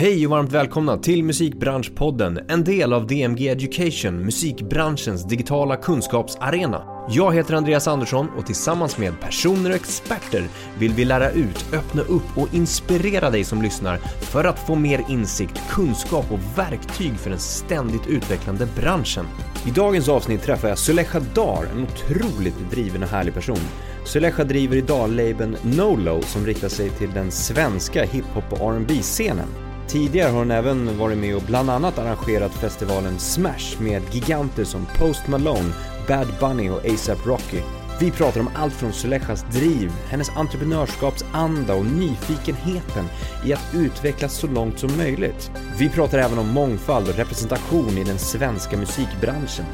[0.00, 6.82] Hej och varmt välkomna till Musikbranschpodden, en del av DMG Education, musikbranschens digitala kunskapsarena.
[7.10, 12.02] Jag heter Andreas Andersson och tillsammans med personer och experter vill vi lära ut, öppna
[12.02, 17.30] upp och inspirera dig som lyssnar för att få mer insikt, kunskap och verktyg för
[17.30, 19.26] den ständigt utvecklande branschen.
[19.66, 23.68] I dagens avsnitt träffar jag Suleja Dar, en otroligt driven och härlig person.
[24.04, 29.69] Suleja driver idag labeln Nolo som riktar sig till den svenska hiphop och rb scenen
[29.90, 34.86] Tidigare har hon även varit med och bland annat arrangerat festivalen Smash med giganter som
[34.98, 35.72] Post Malone,
[36.08, 37.60] Bad Bunny och ASAP Rocky.
[38.00, 43.04] Vi pratar om allt från Sulejas driv, hennes entreprenörskapsanda och nyfikenheten
[43.44, 45.50] i att utvecklas så långt som möjligt.
[45.78, 49.64] Vi pratar även om mångfald och representation i den svenska musikbranschen.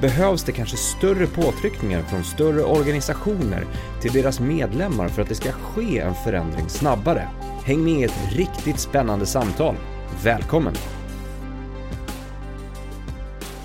[0.00, 3.66] Behövs det kanske större påtryckningar från större organisationer
[4.02, 7.28] till deras medlemmar för att det ska ske en förändring snabbare?
[7.66, 9.74] Häng med i ett riktigt spännande samtal.
[10.24, 10.74] Välkommen!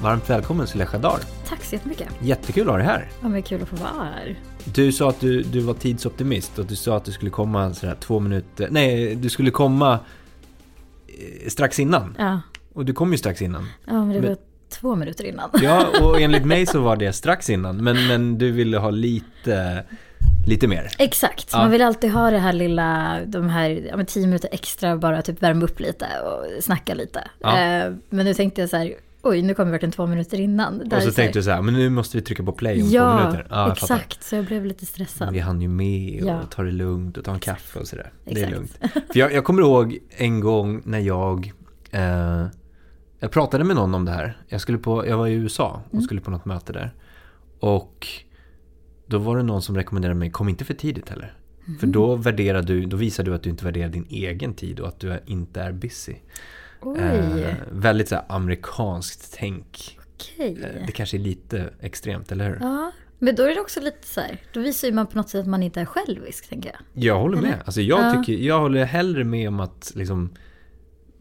[0.01, 1.19] Varmt välkommen Suleja Dar.
[1.47, 2.07] Tack så jättemycket.
[2.19, 3.09] Jättekul att ha dig här.
[3.21, 4.39] Ja, men kul att få vara här.
[4.63, 7.95] Du sa att du, du var tidsoptimist och du sa att du skulle komma sådär
[7.99, 9.99] två minuter, nej du skulle komma
[11.07, 12.15] eh, strax innan.
[12.19, 12.41] Ja,
[12.73, 13.67] Och du kom ju strax innan.
[13.85, 14.37] ja men det Men- var
[14.69, 15.49] två minuter innan.
[15.61, 19.83] Ja, och enligt mig så var det strax innan, men, men du ville ha lite,
[20.47, 20.89] lite mer.
[20.97, 21.57] Exakt, Ja.
[21.57, 25.21] man vill alltid ha det här lilla, de här ja, men tio minuter extra, bara
[25.21, 27.23] typ värma upp lite och snacka lite.
[27.39, 27.59] Ja.
[27.59, 30.77] Eh, men nu tänkte jag så här, oj nu kommer vi verkligen två minuter innan.
[30.89, 32.81] Där Och så är tänkte du så här, men nu måste vi trycka på play
[32.83, 33.47] om ja, två minuter.
[33.49, 33.95] jag fattar.
[33.95, 35.33] exakt, så jag blev lite stressad.
[35.33, 36.39] Vi hann ju med och Ja.
[36.49, 38.11] ta det lugnt och ta en kaffe och sådär.
[38.25, 38.77] Det är lugnt.
[38.93, 41.51] För jag, jag kommer ihåg en gång när jag,
[41.91, 42.45] eh,
[43.19, 44.37] jag pratade med någon om det här.
[44.47, 46.03] Jag, skulle på, jag var i USA och Mm.
[46.03, 46.93] skulle på något möte där.
[47.59, 48.07] Och
[49.11, 51.33] då var det någon som rekommenderade mig, kom inte för tidigt heller.
[51.65, 51.91] För Mm.
[51.91, 54.99] då värderar du, då visar du att du inte värderar din egen tid och att
[54.99, 56.15] du inte är busy.
[56.97, 59.99] Eh, väldigt så amerikanskt tänk.
[60.15, 60.57] okej.
[60.63, 62.57] Eh, Det kanske är lite extremt, eller hur?
[62.61, 65.29] Ja, men då är det också lite så här, då visar ju man på något
[65.29, 67.03] sätt att man inte är självisk, tänker jag.
[67.03, 67.45] Jag håller med.
[67.53, 67.63] Eller?
[67.65, 68.23] Alltså jag, Ja.
[68.23, 70.29] tycker, jag håller hellre med om att liksom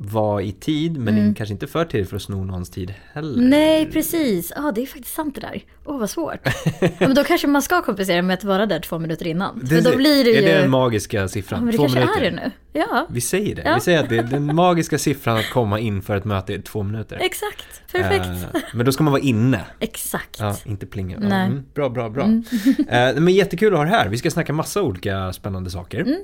[0.02, 1.34] vara i tid men Mm.
[1.34, 3.42] kanske inte för tidigt för att sno någons tid heller.
[3.42, 4.52] Nej, precis.
[4.56, 5.62] Ja, det är faktiskt sant det där.
[5.84, 6.38] Åh, vad svårt.
[6.80, 9.66] ja, men då kanske man ska kompensera med att vara där två minuter innan.
[9.66, 10.36] För då blir det ju...
[10.36, 11.60] Är det den magiska ja, siffran?
[11.64, 12.20] men det två kanske minuter?
[12.22, 12.50] är det nu.
[12.72, 13.62] Ja, Vi säger det.
[13.64, 13.74] Ja.
[13.74, 16.58] Vi säger att det är den magiska siffran att komma in för ett möte är
[16.62, 17.18] två minuter.
[17.20, 17.92] exakt.
[17.92, 18.26] Perfekt.
[18.54, 19.60] Eh, men då ska man vara inne.
[19.80, 20.36] exakt.
[20.40, 21.16] Ja, inte plinga.
[21.20, 21.46] Ja, Nej.
[21.46, 22.24] mm, bra, bra, bra.
[22.24, 24.08] Eh, men jättekul att ha det här.
[24.08, 26.00] Vi ska snacka massa olika spännande saker.
[26.00, 26.20] Mm.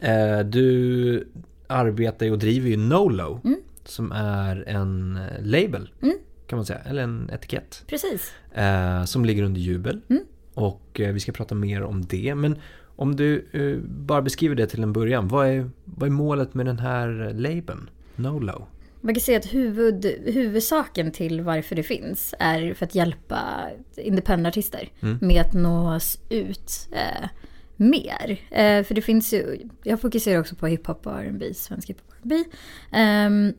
[0.00, 1.28] Eh, du
[1.66, 3.40] arbetar och driver ju Nolo.
[3.44, 3.60] Mm.
[3.84, 5.90] Som är en eh, label.
[6.02, 6.16] Mm.
[6.46, 6.78] Kan man säga.
[6.78, 7.84] Eller en etikett.
[7.86, 8.32] Precis.
[8.54, 10.00] Eh, som ligger under jubel.
[10.08, 10.22] Mm.
[10.54, 12.34] Och eh, vi ska prata mer om det.
[12.34, 12.58] Men
[12.96, 15.28] om du eh, bara beskriver det till en början.
[15.28, 17.90] Vad är, vad är målet med den här labeln?
[18.16, 18.66] Nolo.
[19.00, 24.88] Man kan säga att huvud, huvudsaken till varför det finns är för att hjälpa independentartister
[25.00, 25.18] Mm.
[25.20, 27.28] med att nås ut eh,
[27.84, 28.40] mer.
[28.50, 32.14] Eh, för det finns ju, jag fokuserar också på hiphop och R&B, svensk hiphop och
[32.16, 32.44] R&B.
[32.92, 33.52] Ehm,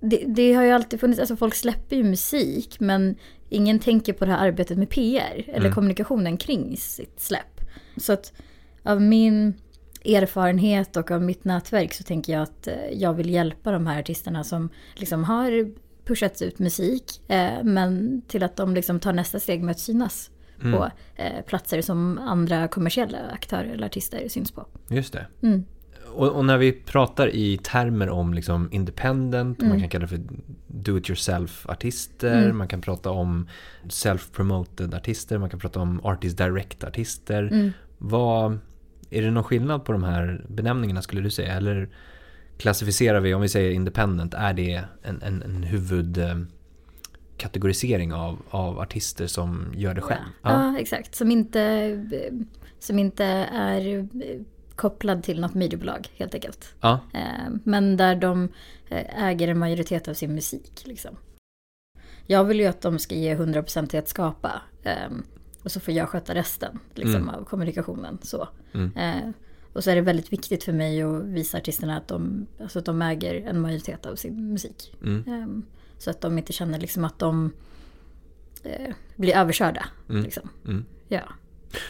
[0.00, 3.16] det, det har ju alltid funnits, alltså folk släpper ju musik men
[3.48, 5.72] ingen tänker på det här arbetet med PR eller Mm.
[5.72, 7.60] kommunikationen kring sitt släpp.
[7.96, 8.32] Så att
[8.82, 9.54] av min
[10.04, 14.00] erfarenhet och av mitt nätverk så tänker jag att eh, jag vill hjälpa de här
[14.00, 15.70] artisterna som liksom har
[16.04, 20.30] pushat ut musik eh, men till att de liksom tar nästa steg med att synas
[20.62, 20.72] Mm.
[20.78, 24.66] på eh, platser som andra kommersiella aktörer eller artister syns på.
[24.88, 25.26] Just det.
[25.42, 25.64] Mm.
[26.14, 29.80] Och, och när vi pratar i termer om liksom independent, och man Mm.
[29.80, 30.20] kan kalla det för
[30.66, 32.58] do it yourself-artister, Mm.
[32.58, 33.48] man kan prata om
[33.88, 37.42] self-promoted artister, man kan prata om artist direct-artister.
[37.52, 37.70] Mm.
[37.98, 38.58] Vad,
[39.10, 41.52] är det någon skillnad på de här benämningarna skulle du säga?
[41.52, 41.88] Eller
[42.58, 45.62] klassificerar vi, om vi säger independent, är det en, en, en
[47.44, 50.20] huvudkategorisering av, av artister som gör det själv?
[50.42, 50.78] Ja.
[50.78, 51.14] exakt.
[51.14, 52.06] Som inte,
[52.78, 54.08] som inte är
[54.76, 56.74] kopplad till något mediebolag helt enkelt.
[56.80, 57.00] ja.
[57.14, 58.48] Eh, Men där de
[58.88, 60.82] eh, äger en majoritet av sin musik.
[60.86, 61.16] Liksom.
[62.26, 64.62] Jag vill ju att de ska ge 100% till att skapa.
[64.82, 65.10] eh,
[65.64, 67.28] Och så får jag sköta resten liksom, Mm.
[67.34, 68.18] av kommunikationen.
[68.22, 68.48] Så.
[68.72, 68.92] Mm.
[68.96, 69.30] Eh,
[69.72, 72.84] Och så är det väldigt viktigt för mig att visa artisterna att de, alltså att
[72.84, 74.94] de äger en majoritet av sin musik.
[75.02, 75.62] Mm.
[76.00, 77.52] Så att de inte känner liksom att de
[78.62, 79.84] eh, blir överkörda.
[80.08, 80.22] Mm.
[80.22, 80.48] Liksom.
[80.66, 80.84] Mm.
[81.08, 81.20] Ja.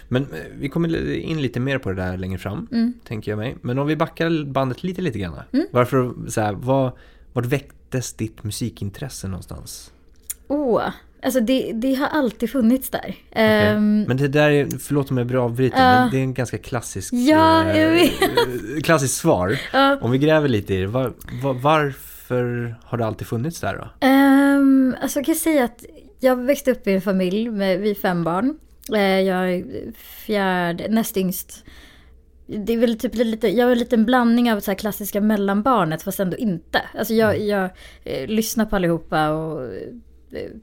[0.09, 0.29] Men eh,
[0.59, 2.69] vi kommer in lite mer på det där längre fram.
[2.73, 2.93] Mm.
[3.05, 3.57] tänker jag mig.
[3.63, 5.35] Men om vi backar bandet lite, lite grann.
[5.53, 5.67] Mm.
[5.71, 6.93] Varför, så här, vad,
[7.33, 9.93] vart väcktes ditt musikintresse någonstans?
[10.49, 10.83] Oh,
[11.23, 13.15] Alltså det, det har alltid funnits där.
[13.31, 13.45] Okay.
[13.45, 16.01] Ehm, men det där är, förlåt om jag blir avbruten, Ja.
[16.01, 18.85] men det är en ganska klassisk, Ja, vet.
[18.85, 19.59] klassiskt svar.
[19.73, 19.99] ja.
[20.01, 21.13] Om vi gräver lite i det, var,
[21.43, 22.10] var, varför
[22.85, 24.07] har det alltid funnits där då?
[24.07, 25.85] Um, alltså jag kan säga att
[26.21, 28.59] jag växte upp i en familj med vi fem barn.
[28.93, 31.65] Eh, jag är fjärde, näst yngst.
[32.47, 36.03] Det är väl typ lite, jag är lite en blandning av så här klassiska mellanbarnet
[36.03, 36.83] fast ändå inte.
[36.99, 37.71] Alltså jag, jag
[38.05, 39.71] eh, lyssnar på allihopa och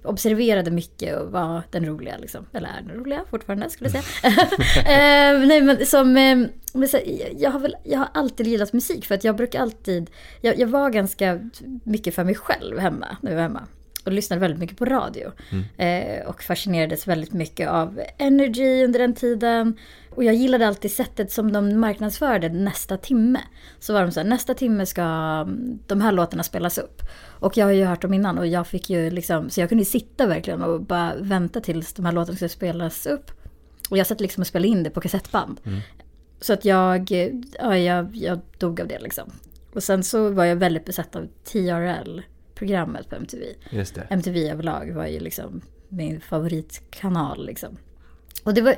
[0.03, 2.45] observerade mycket och var den roliga liksom.
[2.53, 4.31] Eller är den roliga fortfarande skulle jag säga.
[4.77, 6.37] eh, nej men som, eh,
[6.73, 6.99] men så,
[7.37, 10.09] jag, har väl, jag har alltid gillat musik för att jag brukar alltid,
[10.41, 11.49] jag, jag var ganska
[11.83, 13.67] mycket för mig själv hemma när vi var hemma.
[14.05, 15.31] Och lyssnade väldigt mycket på radio.
[15.77, 19.77] Eh, och fascinerades väldigt mycket av Energy under den tiden.
[20.17, 23.41] Och jag gillade alltid sättet som de marknadsförde nästa timme.
[23.79, 27.01] Så var de så här, nästa timme ska mm, de här låtarna spelas upp.
[27.39, 29.81] Och jag har ju hört dem innan och jag fick ju liksom, så jag kunde
[29.81, 33.31] ju sitta verkligen och bara vänta tills de här låtarna skulle spelas upp.
[33.89, 35.61] Och jag satt liksom och spelade in det på kassettband.
[36.41, 37.11] Så att jag,
[37.59, 39.31] ja, jag, jag dog av det liksom.
[39.73, 43.45] Och sen så var jag väldigt besatt av TRL-programmet på MTV.
[43.69, 44.07] Just det.
[44.09, 47.77] MTV överlag var ju liksom min favoritkanal liksom.
[48.47, 48.75] Och det var,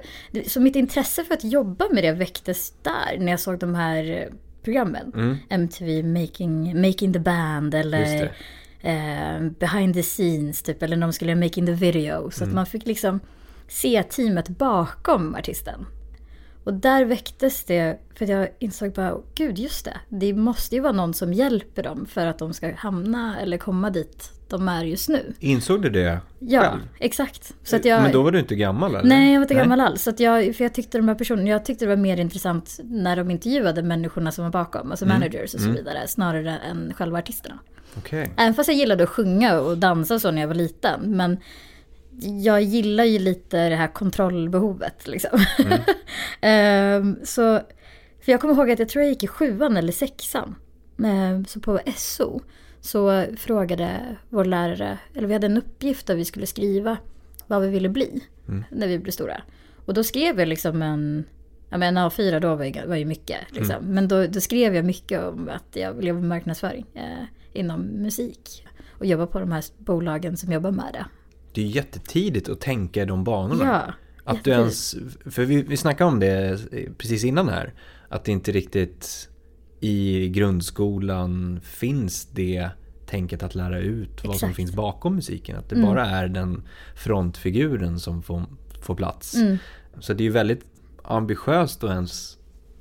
[0.48, 4.12] så mitt intresse för att jobba med det väcktes där när jag såg de här
[4.12, 4.28] eh,
[4.64, 5.12] programmen.
[5.16, 5.38] Mm.
[5.50, 8.24] MTV Making, Making the Band eller
[8.82, 10.84] eh, Behind the Scenes typ.
[10.84, 12.32] Eller när de skulle göra Making the Video.
[12.32, 12.50] Så Mm.
[12.50, 13.20] att man fick liksom
[13.68, 15.86] se teamet bakom artisten.
[16.64, 20.82] Och där väcktes det, för att jag insåg bara, gud just det, det måste ju
[20.82, 24.84] vara någon som hjälper dem för att de ska hamna eller komma dit de är
[24.84, 25.34] just nu.
[25.40, 26.82] Insåg du det Ja, själv?
[27.00, 27.54] exakt.
[27.64, 29.10] Så att jag, Men då var du inte gammal eller?
[29.10, 30.04] Nej, jag var inte gammal alls.
[30.04, 32.80] Så att jag, för jag tyckte de här personerna, jag tyckte det var mer intressant
[32.84, 35.20] när de intervjuade människorna som var bakom, alltså Mm.
[35.20, 37.60] managers och så vidare, snarare än själva artisterna.
[37.98, 38.32] Okej.
[38.38, 41.38] Även fast jag gillade att sjunga och dansa så när jag var liten, men
[42.44, 45.40] jag gillar ju lite det här kontrollbehovet liksom.
[46.42, 47.60] Ehm, så,
[48.26, 50.56] för jag kommer ihåg att jag tror jag gick i sjuan eller sexan.
[51.48, 52.42] Så på SO
[52.82, 56.98] så frågade vår lärare, eller vi hade en uppgift där vi skulle skriva
[57.48, 58.24] vad vi ville bli
[58.70, 59.42] när vi blev stora.
[59.86, 61.24] Och då skrev jag liksom en,
[61.70, 63.86] ja men en A4 då var ju, var ju mycket liksom.
[63.86, 67.82] Men då, då skrev jag mycket om att jag ville jobba med marknadsföring eh, inom
[67.82, 68.68] musik.
[68.90, 71.06] Och jobba på de här bolagen som jobbar med det.
[71.54, 73.66] Det är jättetidigt att tänka i de banorna.
[73.66, 73.94] Ja,
[74.24, 74.94] Att du jättetidigt.
[74.94, 76.60] ens, för vi, vi snackade om det
[76.98, 77.74] precis innan här,
[78.10, 79.29] att det inte riktigt
[79.80, 82.70] i grundskolan finns det
[83.06, 84.56] tänket att lära ut vad som Exakt.
[84.56, 85.56] finns bakom musiken.
[85.58, 85.88] Att det Mm.
[85.88, 86.64] bara är den
[86.96, 88.44] frontfiguren som får,
[88.82, 89.36] får plats.
[89.36, 89.58] Mm.
[90.00, 90.66] Så det är ju väldigt
[91.04, 92.38] ambitiöst att ens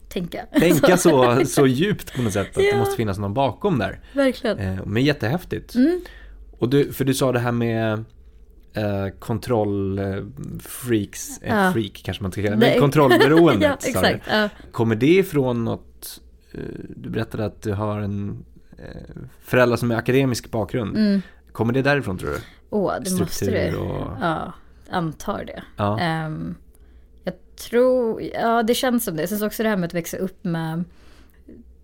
[0.08, 0.46] tänka.
[0.58, 2.48] tänka så, så djupt på något sätt.
[2.48, 2.76] Att det Ja.
[2.78, 4.00] måste finnas någon bakom där.
[4.14, 4.58] Verkligen.
[4.58, 5.74] Eh, men jättehäftigt.
[5.74, 6.00] Mm.
[6.58, 8.04] Och du, för du sa det här med
[8.74, 11.72] eh, kontrollfreaks, eh, Ja.
[11.72, 13.80] freak kanske man ska kalla det, men kontrollberoendet.
[13.82, 14.24] ja, exakt.
[14.30, 14.48] Ja.
[14.72, 16.24] Kommer det ifrån något, eh,
[16.96, 18.44] du berättade att du har en
[18.78, 20.96] eh, föräldrar som är akademisk bakgrund.
[20.96, 21.22] Mm.
[21.52, 22.36] Kommer det därifrån tror du?
[22.70, 23.76] Åh, det måste Struktur det.
[23.76, 24.52] och- Ja,
[24.90, 25.62] antar det.
[25.76, 26.00] Ja.
[26.00, 26.54] Ehm,
[27.24, 29.26] jag tror, ja det känns som det.
[29.26, 30.84] Sen så också det här med att växa upp med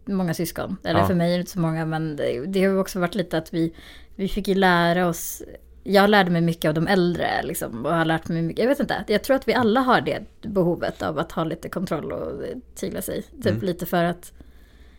[0.04, 0.76] många syskon.
[0.84, 1.06] Eller Ja.
[1.06, 3.54] för mig är det inte så många, men det, det har också varit lite att
[3.54, 3.74] vi,
[4.16, 5.42] vi fick ju lära oss
[5.86, 8.62] jag lärde mig mycket av de äldre liksom, och har lärt mig mycket.
[8.62, 11.68] Jag vet inte, jag tror att vi alla har det behovet av att ha lite
[11.68, 12.42] kontroll och
[12.74, 13.22] tygla sig.
[13.22, 13.60] Typ Mm.
[13.60, 14.32] lite för att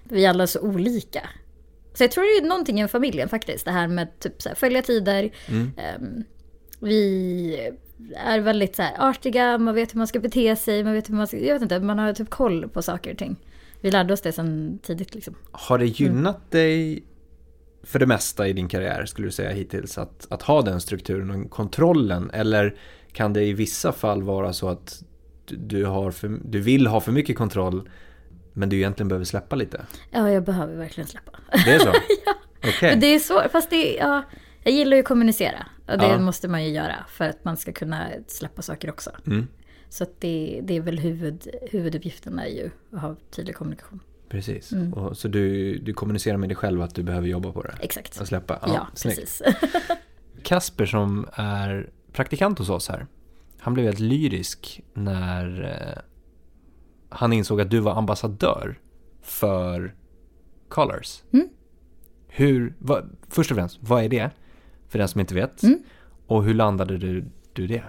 [0.10, 1.30] vi alla är så olika.
[1.94, 3.66] Så jag tror det är någonting i familjen faktiskt.
[3.66, 5.32] Det här med typ så här, följa tider.
[5.48, 5.72] Mm.
[5.78, 6.24] Ehm,
[6.80, 7.72] vi
[8.16, 11.16] är väldigt så här, artiga, man vet hur man ska bete sig, man vet hur
[11.16, 13.36] man ska, jag vet inte, man har typ koll på saker och ting.
[13.82, 15.36] Vi lärde oss det sedan tidigt liksom.
[15.52, 17.04] Har det gynnat dig
[17.84, 21.30] för det mesta i din karriär skulle du säga hittills att, att ha den strukturen
[21.30, 22.30] och kontrollen?
[22.34, 22.78] Eller
[23.12, 25.04] kan det i vissa fall vara så att
[25.46, 27.90] du, har för, du vill ha för mycket kontroll
[28.56, 29.86] men du egentligen behöver släppa lite?
[30.12, 31.32] Ja, jag behöver verkligen släppa.
[31.66, 31.90] Det är så?
[32.58, 32.90] Okej.
[32.90, 34.24] Men det är svårt, fast det är, ja,
[34.64, 35.66] jag gillar ju att kommunicera.
[35.88, 36.20] Och det Ja.
[36.20, 39.12] måste man ju göra för att man ska kunna släppa saker också.
[39.28, 39.48] Mm,
[39.90, 44.00] Så det, det är väl huvud, huvuduppgiften är ju att ha tydlig kommunikation.
[44.30, 44.72] precis.
[44.72, 44.94] Mm.
[44.94, 47.74] Och, så du, du kommunicerar med dig själv att du behöver jobba på det?
[47.82, 48.22] Exakt.
[48.22, 48.60] Och släppa?
[48.68, 49.20] Ja, snyggt.
[49.20, 49.42] precis.
[50.44, 53.06] Kasper som är praktikant hos oss här.
[53.60, 56.02] Han blev helt lyrisk när eh,
[57.16, 58.80] han insåg att du var ambassadör
[59.22, 59.96] för
[60.70, 61.24] Colors.
[61.34, 61.48] Mm.
[62.28, 64.30] Hur, vad, först och främst, vad är det?
[64.90, 65.64] För den som inte vet.
[65.64, 65.80] Mm.
[66.28, 67.84] Och hur landade du, du det?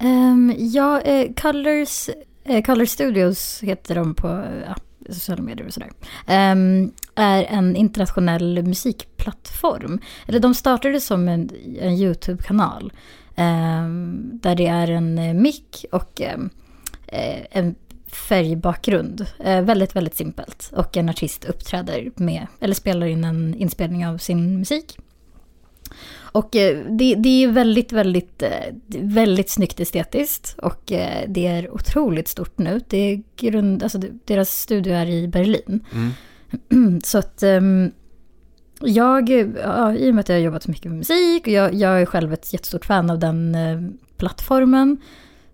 [0.00, 2.08] Um, ja, eh, Colors,
[2.44, 4.76] eh, Color Studios heter de på eh, ja,
[5.14, 5.90] sociala medier och sådär.
[6.26, 10.00] Ehm, är en internationell musikplattform.
[10.26, 11.50] Eller de startade som en,
[11.80, 12.92] en YouTube-kanal.
[13.36, 16.38] Ehm, där det är en eh, mick och eh,
[17.50, 17.74] en
[18.12, 19.26] färgbakgrund.
[19.38, 20.70] Eh, väldigt, väldigt simpelt.
[20.72, 24.98] Och en artist uppträder med, eller spelar in en inspelning av sin musik.
[26.32, 30.56] Och eh, det, det är väldigt, väldigt, eh, väldigt snyggt estetiskt.
[30.58, 32.80] Och eh, det är otroligt stort nu.
[32.88, 35.84] Det är grund, alltså deras studio är i Berlin.
[35.92, 37.00] Mm.
[37.04, 37.90] Så att ehm,
[38.80, 39.30] jag,
[39.62, 42.00] ja, i och med att jag har jobbat så mycket med musik och jag, jag
[42.00, 43.80] är själv ett jättestort fan av den eh,
[44.16, 44.96] plattformen.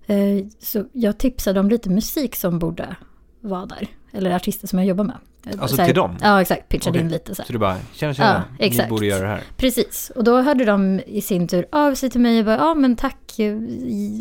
[0.06, 0.16] Eh,
[0.58, 2.96] så jag tipsade om lite musik som borde
[3.40, 3.88] vara där.
[4.12, 5.16] Eller artister som jag jobbar med.
[5.58, 6.16] Alltså Så här- till dem?
[6.22, 6.68] Ja, exakt.
[6.68, 7.00] Pitchade Okej.
[7.02, 7.46] in lite så här.
[7.46, 8.88] Så du bara, tjena tjena, Ja, exakt.
[8.88, 9.42] ni borde göra det här.
[9.56, 12.74] Precis, och då hörde de i sin tur av sig till mig och bara, ja
[12.74, 13.56] men tack, eh,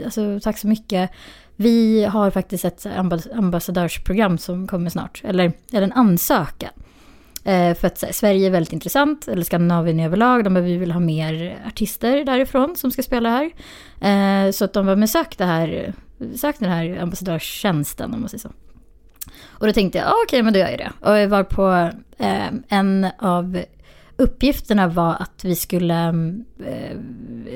[0.06, 1.10] alltså, tack så mycket.
[1.56, 2.86] Vi har faktiskt ett
[3.36, 6.70] ambassadörsprogram som kommer snart, eller, eller en ansökan.
[7.44, 11.00] Eh, för att här, Sverige är väldigt intressant, eller Skandinavien överlag, de vi vill ha
[11.00, 13.52] mer artister därifrån som ska spela här.
[14.02, 15.94] Eh, så att de var men sök det här,
[16.36, 18.52] sök den här ambassadörstjänsten om man säger så.
[19.46, 20.92] Och då tänkte jag, ah, okej men då gör jag det.
[21.00, 23.64] Och jag var på eh, en av
[24.18, 26.08] uppgifterna var att vi skulle
[26.66, 26.98] eh,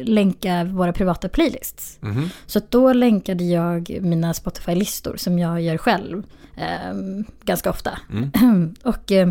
[0.04, 1.98] länka våra privata playlists.
[2.02, 2.30] Mhm.
[2.46, 6.24] Så då länkade jag mina Spotify-listor som jag gör själv
[6.56, 6.94] eh,
[7.44, 8.00] ganska ofta.
[8.12, 8.76] Mm.
[8.84, 9.30] Och eh,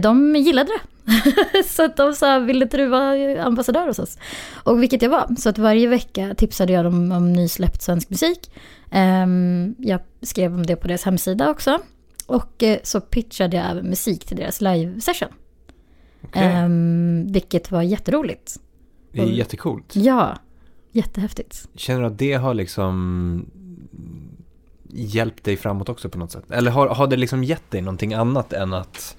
[0.00, 0.80] de gillade det.
[1.66, 4.18] så att de sa, vill inte du vara ambassadör hos oss?
[4.64, 5.34] Och vilket jag var.
[5.38, 8.50] Så att varje vecka tipsade jag dem om nysläppt svensk musik.
[8.90, 11.78] Ehm, jag skrev om det på deras hemsida också.
[12.26, 15.28] Och eh, så pitchade jag även musik till deras live-session.
[16.24, 16.42] Okej.
[16.42, 18.56] Ehm, vilket var jätteroligt.
[19.12, 19.96] Det är jättecoolt.
[19.96, 20.38] Ja,
[20.92, 21.68] jättehäftigt.
[21.74, 23.46] Känner du att det har liksom
[24.88, 26.50] hjälpt dig framåt också på något sätt?
[26.50, 29.16] Eller har, har det liksom gett dig någonting annat än att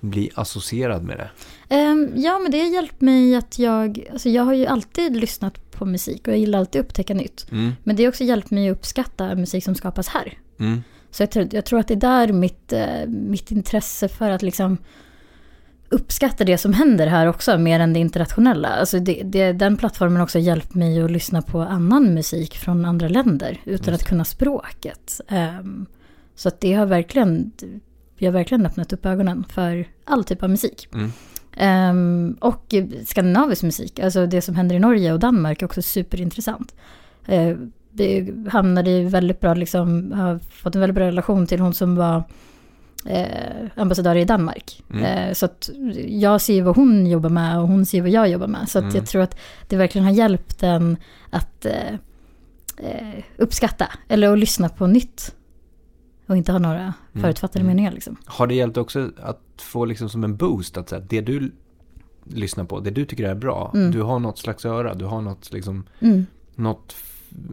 [0.00, 1.30] bli associerad med det?
[1.74, 4.04] Ehm, ja, men det har hjälpt mig att jag...
[4.12, 7.46] Alltså jag har ju alltid lyssnat på musik och jag gillar alltid att upptäcka nytt.
[7.50, 7.72] Mm.
[7.84, 10.38] Men det har också hjälpt mig att uppskatta musik som skapas här.
[10.60, 10.82] Mm.
[11.10, 14.42] Så jag tror, jag tror att det är där mitt, eh, mitt intresse för att
[14.42, 14.78] liksom
[15.88, 18.68] uppskatta det som händer här också, mer än det internationella.
[18.68, 22.84] Alltså det, det, den plattformen har också hjälpt mig att lyssna på annan musik från
[22.84, 25.20] andra länder utan att kunna språket.
[25.28, 25.86] Ehm,
[26.34, 27.52] så att det har verkligen,
[28.18, 30.88] vi har verkligen öppnat upp ögonen för all typ av musik.
[30.94, 31.12] Mm.
[31.56, 32.74] Ehm, och
[33.06, 36.74] skandinavisk musik, alltså det som händer i Norge och Danmark är också superintressant.
[37.32, 37.56] Uh,
[37.90, 41.96] det hamnade i väldigt bra, liksom, har fått en väldigt bra relation till hon som
[41.96, 42.22] var
[43.06, 44.82] eh, ambassadör i Danmark.
[44.90, 45.04] Mm.
[45.04, 45.70] Eh, så att
[46.08, 48.68] jag ser vad hon jobbar med och hon ser vad jag jobbar med.
[48.68, 48.96] Så att Mm.
[48.96, 50.96] jag tror att det verkligen har hjälpt en
[51.30, 51.94] att eh,
[52.76, 55.34] eh, uppskatta eller att lyssna på nytt.
[56.28, 57.66] Och inte ha några förutfattade Mm.
[57.66, 58.16] meningar liksom.
[58.26, 61.52] Har det hjälpt också att få liksom som en boost att säga, det du
[62.24, 63.90] lyssnar på, det du tycker är bra, Mm.
[63.90, 66.26] du har något slags öra, du har något liksom, Mm.
[66.54, 66.96] något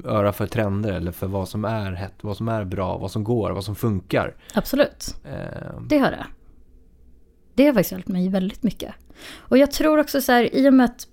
[0.05, 3.23] öra för trender eller för vad som är hett, vad som är bra, vad som
[3.23, 4.35] går, vad som funkar.
[4.53, 5.15] Absolut.
[5.25, 6.25] Eh, Det har det.
[7.53, 8.93] Det har faktiskt hjälpt mig väldigt mycket.
[9.35, 11.07] Och jag tror också så här, i och med att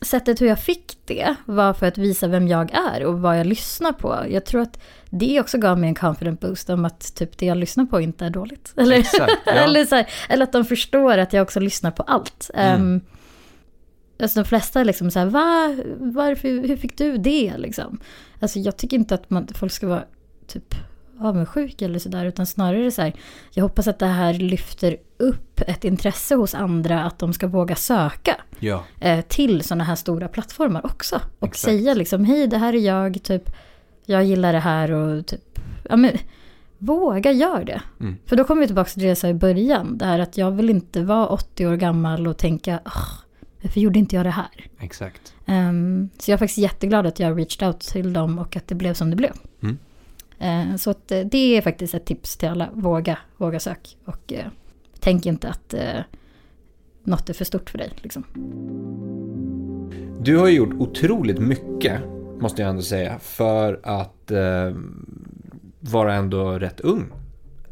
[0.00, 3.46] sättet hur jag fick det var för att visa vem jag är och vad jag
[3.46, 4.16] lyssnar på.
[4.30, 4.78] Jag tror att
[5.18, 8.26] det också gav mig en confident boost om att typ det jag lyssnar på inte
[8.26, 8.72] är dåligt.
[8.76, 9.52] Eller, Exakt, ja.
[9.52, 12.50] eller, här, eller att de förstår att jag också lyssnar på allt.
[12.54, 12.82] Mm.
[12.82, 13.00] Um,
[14.22, 15.76] alltså de flesta är liksom så här, Va?
[15.98, 18.00] Varför, hur fick du det liksom?
[18.40, 20.04] Alltså jag tycker inte att man, folk ska vara
[20.46, 20.74] typ
[21.20, 23.14] avundsjuk eller sådär, utan snarare så här,
[23.50, 27.76] jag hoppas att det här lyfter upp ett intresse hos andra att de ska våga
[27.76, 31.20] söka ja, eh, till sådana här stora plattformar också.
[31.38, 31.64] Och Exakt.
[31.64, 33.50] säga liksom, hej det här är jag, typ,
[34.06, 35.58] jag gillar det här och typ,
[35.88, 36.12] ja men
[36.78, 37.82] våga gör det.
[38.00, 38.16] Mm.
[38.26, 40.50] För då kommer vi tillbaka till det jag sa i början, det här att jag
[40.50, 43.08] vill inte vara 80 år gammal och tänka, "Åh,
[43.62, 44.68] varför gjorde inte jag det här?
[44.80, 45.34] exakt.
[45.46, 48.74] Ehm, så jag är faktiskt jätteglad att jag reached out till dem och att det
[48.74, 49.32] blev som det blev.
[49.62, 49.78] Mm.
[50.38, 52.68] Eh, så att, eh, det är faktiskt ett tips till alla.
[52.72, 53.96] Våga, våga sök.
[54.04, 54.46] Och eh,
[55.00, 56.00] tänk inte att eh,
[57.04, 57.90] något är för stort för dig.
[57.96, 58.24] Liksom.
[60.20, 62.00] Du har gjort otroligt mycket,
[62.40, 64.72] måste jag ändå säga, för att eh,
[65.80, 67.02] vara ändå rätt ung.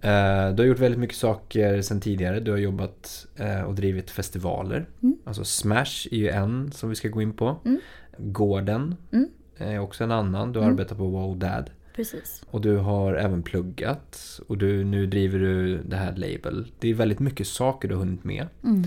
[0.00, 2.40] Eh, du har gjort väldigt mycket saker sedan tidigare.
[2.40, 4.88] Du har jobbat eh, och drivit festivaler.
[5.02, 5.16] Mm.
[5.24, 7.56] Alltså Smash är ju en som vi ska gå in på.
[7.64, 7.80] Mm.
[8.18, 9.28] Gården Mm.
[9.58, 10.52] är också en annan.
[10.52, 10.74] Du har Mm.
[10.74, 11.70] arbetat på Wow Dad.
[11.96, 12.42] Precis.
[12.50, 14.40] Och du har även pluggat.
[14.48, 16.66] Och du, nu driver du det här label.
[16.78, 18.46] Det är väldigt mycket saker du har hunnit med.
[18.64, 18.84] Mm.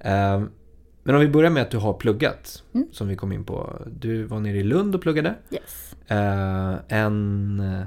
[0.00, 0.48] Eh,
[1.08, 2.86] men om vi börjar med att du har pluggat, Mm.
[2.92, 3.82] som vi kom in på.
[3.86, 5.34] Du var nere i Lund och pluggade.
[5.50, 5.94] Yes.
[6.06, 7.82] Eh, en, eh,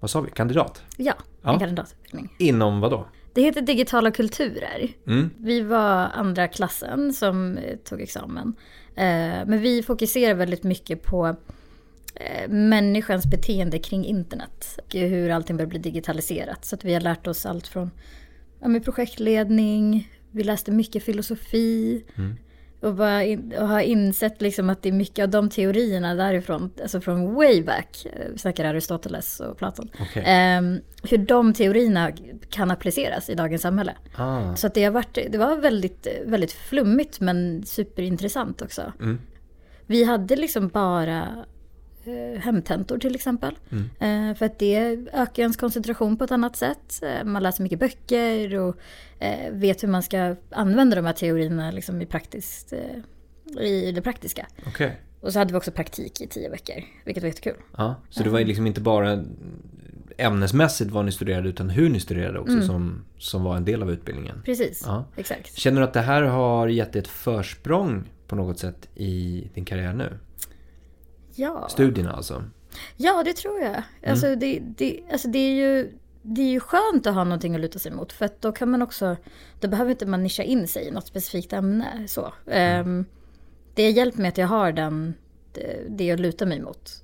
[0.00, 0.82] vad sa vi, kandidat?
[0.96, 1.52] Ja, Ja.
[1.52, 2.28] en kandidatutbildning.
[2.38, 3.06] Inom vad då?
[3.32, 4.88] Det heter digitala kulturer.
[5.06, 5.30] Mm.
[5.38, 8.54] Vi var andra klassen som eh, tog examen.
[8.94, 9.04] Eh,
[9.46, 11.36] men vi fokuserar väldigt mycket på
[12.48, 14.78] människans beteende kring internet.
[14.86, 16.64] Och hur allting börjar bli digitaliserat.
[16.64, 17.90] Så att vi har lärt oss allt från
[18.60, 22.04] ja, med projektledning, vi läste mycket filosofi.
[22.80, 26.70] Och, bara in, och har insett liksom att det är mycket av de teorierna därifrån,
[26.82, 29.88] alltså från way back, eh, snackar Aristoteles och Platon.
[30.00, 30.22] Okej.
[30.26, 32.12] Ehm, hur de teorierna
[32.50, 33.94] kan appliceras i dagens samhälle.
[34.16, 34.56] Ah.
[34.56, 38.92] Så att det, har varit, det var väldigt, väldigt flummigt men superintressant också.
[39.00, 39.18] Mm.
[39.86, 41.28] Vi hade liksom bara eh,
[42.40, 43.54] hemtentor till exempel.
[43.72, 44.30] Mm.
[44.30, 44.76] Eh, för att det
[45.12, 47.02] ökar ens koncentration på ett annat sätt.
[47.02, 48.76] Eh, man läser mycket böcker och
[49.18, 54.02] eh, vet hur man ska använda de här teorierna liksom i, praktiskt, eh, i det
[54.02, 54.46] praktiska.
[54.66, 55.00] Okej.
[55.20, 57.56] Och så hade vi också praktik i tio veckor, vilket var jättekul.
[57.76, 59.24] Ja, så det var liksom inte bara
[60.18, 63.90] ämnesmässigt vad ni studerade utan hur ni studerade också som, som var en del av
[63.90, 64.42] utbildningen.
[64.44, 65.04] Precis, Ja.
[65.16, 65.54] exakt.
[65.58, 69.64] Känner du att det här har gett dig ett försprång på något sätt i din
[69.64, 70.18] karriär nu?
[71.36, 71.68] Ja.
[71.68, 72.44] Studierna alltså?
[72.96, 73.82] Ja, det tror jag.
[74.06, 77.60] Alltså, det, det, alltså det, är ju, det är ju skönt att ha någonting att
[77.60, 78.12] luta sig mot.
[78.12, 79.16] För att då kan man också,
[79.60, 82.04] då behöver inte man nischa in sig i något specifikt ämne.
[82.08, 82.32] Så.
[82.46, 83.04] Ehm,
[83.74, 85.14] det har hjälpt mig att jag har den,
[85.52, 87.02] det, det jag lutar mig mot.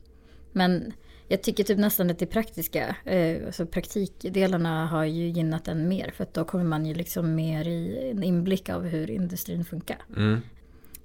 [0.53, 0.93] Men
[1.29, 6.13] jag tycker typ nästan att det praktiska, eh, alltså praktikdelarna har ju gynnat en mer.
[6.17, 10.03] För att då kommer man ju liksom mer i en inblick av hur industrin funkar.
[10.17, 10.41] Mm.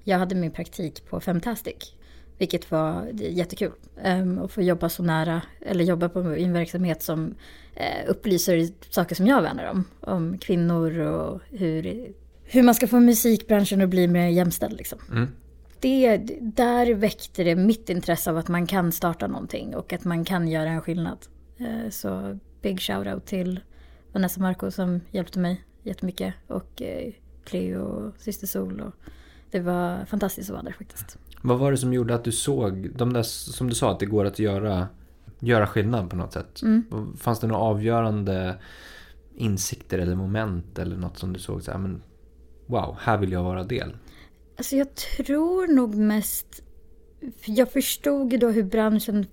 [0.04, 1.96] Jag hade min praktik på Femtastic.
[2.38, 3.72] Vilket var jättekul.
[4.06, 7.36] Um, att få jobba så nära, eller jobba på en verksamhet som
[7.75, 9.84] eh, upplyser saker som jag värnar om.
[10.00, 12.12] Om kvinnor och hur,
[12.44, 14.77] hur man ska få musikbranschen att bli mer jämställd.
[14.77, 15.00] Liksom.
[15.12, 15.27] Mm.
[15.79, 20.25] Det, där väckte det mitt intresse av att man kan starta någonting och att man
[20.25, 21.17] kan göra en skillnad.
[21.58, 23.60] Eh, så big shout-out till
[24.12, 26.34] Vanessa Marco som hjälpte mig jättemycket.
[26.48, 27.13] Och eh,
[27.46, 28.82] Cleo och Syster Sol.
[28.82, 28.94] Och
[29.51, 31.17] det var fantastiskt att vara där faktiskt.
[31.41, 34.06] Vad var det som gjorde att du såg, de där som du sa, att det
[34.06, 34.88] går att göra,
[35.39, 36.62] göra skillnad på något sätt?
[37.17, 38.56] Fanns det några avgörande
[39.36, 42.01] insikter eller moment eller något som du såg så här, men
[42.65, 43.98] wow, här vill jag vara del?
[44.58, 46.63] Alltså jag tror nog mest...
[47.45, 49.26] Jag förstod ju då hur branschen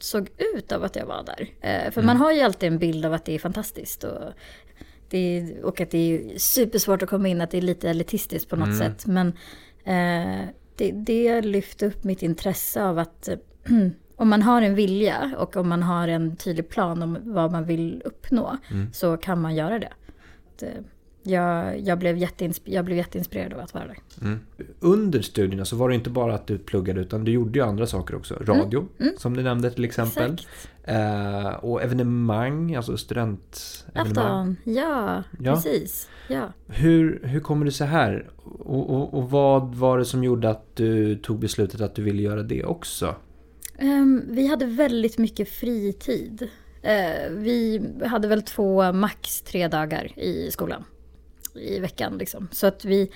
[0.00, 1.48] såg ut av att jag var där.
[1.60, 4.04] Eh, för man har ju alltid en bild av att det är fantastiskt.
[4.04, 4.32] Och,
[5.08, 8.50] det är, och att det är supersvårt att komma in, att det är lite elitistiskt
[8.50, 9.06] på något sätt.
[9.06, 9.32] Men
[9.84, 13.36] eh, det, det lyfte upp mitt intresse av att eh,
[14.16, 17.64] om man har en vilja och om man har en tydlig plan om vad man
[17.64, 18.56] vill uppnå
[18.92, 19.92] så kan man göra det.
[20.62, 20.68] Eh,
[21.22, 22.28] jag, jag, blev
[22.64, 23.98] jag blev jätteinspirerad av att vara där.
[24.22, 24.38] Mm.
[24.80, 27.86] Under studierna så var det inte bara att du pluggade utan du gjorde ju andra
[27.86, 28.34] saker också.
[28.34, 30.24] Radio, som du nämnde till exempel.
[30.24, 30.34] Mm.
[30.34, 30.68] Exakt.
[30.88, 34.06] Eh, och evenemang, alltså studentevenemang.
[34.06, 35.54] Afton, ja, Ja.
[35.54, 36.08] precis.
[36.28, 36.52] Ja.
[36.66, 38.30] Hur, hur kommer det sig här?
[38.44, 42.22] Och, och, och vad var det som gjorde att du tog beslutet att du ville
[42.22, 43.14] göra det också?
[43.78, 46.48] Ehm, vi hade väldigt mycket fritid.
[46.82, 50.84] Eh, vi hade väl två, max tre dagar i skolan.
[51.54, 52.48] I veckan liksom.
[52.52, 53.10] Så att vi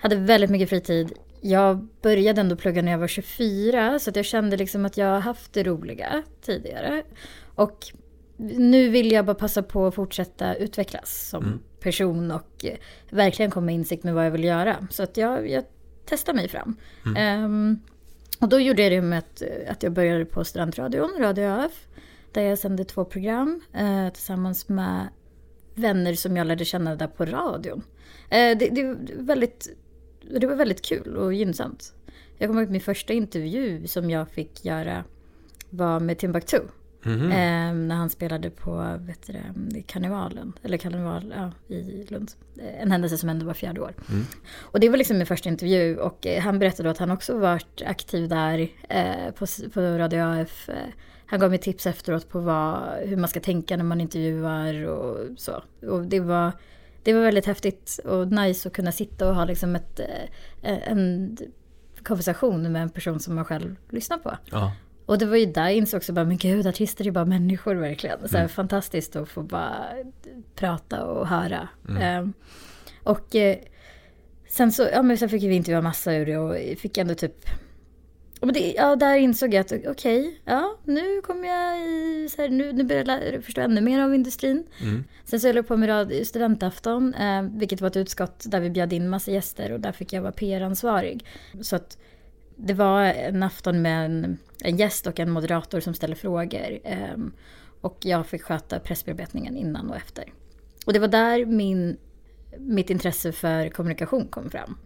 [0.00, 1.12] hade väldigt mycket fritid.
[1.40, 5.06] Jag började ändå plugga när jag var 24 så att jag kände liksom att jag
[5.06, 7.02] har haft det roliga tidigare.
[7.54, 7.86] Och
[8.56, 12.64] nu vill jag bara passa på att fortsätta utvecklas som person och
[13.10, 14.86] verkligen komma insikt med vad jag vill göra.
[14.90, 15.64] Så att jag, jag
[16.06, 16.76] testar mig fram.
[17.16, 17.80] Ehm,
[18.40, 21.86] och då gjorde jag det med att, att jag började på studentradion, Radio AF.
[22.32, 25.08] Där jag sände två program eh, tillsammans med
[25.74, 27.82] vänner som jag lärde känna där på radion.
[28.30, 29.68] Eh, det, det, var väldigt,
[30.40, 31.92] det var väldigt kul och gynnsamt.
[32.38, 35.04] Jag kommer ihåg min första intervju som jag fick göra
[35.70, 36.60] var med Timbuktu.
[37.02, 37.30] Mhm.
[37.30, 42.30] Eh, när han spelade på vet du, karnevalen, eller karneval ja, i Lund.
[42.58, 43.94] Eh, En händelse som hände var fjärde år.
[44.58, 47.82] Och det var liksom min första intervju och eh, han berättade att han också varit
[47.86, 50.68] aktiv där eh, på, på Radio AF.
[50.68, 50.74] Eh,
[51.26, 55.38] han gav mig tips efteråt på vad, hur man ska tänka när man intervjuar och
[55.38, 55.62] så.
[55.88, 56.52] Och det var,
[57.02, 61.36] det var väldigt häftigt och nice att kunna sitta och ha liksom ett, eh, en
[62.02, 64.36] konversation med en person som man själv lyssnar på.
[64.44, 64.72] Ja.
[65.06, 67.74] Och det var ju där jag insåg också bara, men gud, artister är bara människor
[67.74, 68.28] verkligen.
[68.28, 69.86] Så här, Fantastiskt att få bara
[70.54, 71.68] prata och höra.
[72.00, 72.32] Ehm,
[73.02, 73.56] och eh,
[74.48, 77.34] sen så, ja men sen fick vi intervjua massa ur det och fick ändå typ
[78.40, 82.48] Men det, ja, där insåg jag att okej, ja, nu kommer jag i, så här,
[82.48, 84.66] nu, nu börjar jag förstå ännu mer av industrin.
[85.24, 88.92] Sen så höll jag på med studentafton, eh, vilket var ett utskott där vi bjöd
[88.92, 91.26] in massa gäster och där fick jag vara PR-ansvarig.
[91.60, 91.98] Så att
[92.56, 96.78] det var en afton med en, en gäst och en moderator som ställde frågor.
[96.84, 97.32] ehm,
[97.80, 100.32] och jag fick sköta pressbearbetningen innan och efter.
[100.86, 101.96] Och det var där min,
[102.58, 104.76] mitt intresse för kommunikation kom fram.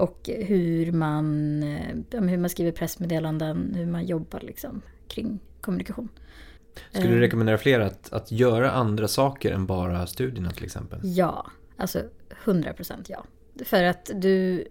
[0.00, 6.08] Och hur man, eh, hur man skriver pressmeddelanden, hur man jobbar liksom kring kommunikation.
[6.90, 7.20] Skulle du Eh.
[7.20, 10.98] rekommendera fler att, att göra andra saker än bara studierna till exempel?
[11.02, 12.02] Ja, alltså
[12.44, 13.24] 100% ja.
[13.64, 14.64] För att du,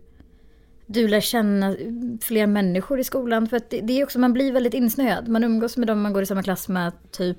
[0.86, 1.76] du lär känna
[2.22, 3.48] fler människor i skolan.
[3.48, 5.28] För att det, det är också, man blir väldigt insnöad.
[5.28, 7.38] Man umgås med dem man går i samma klass med, typ.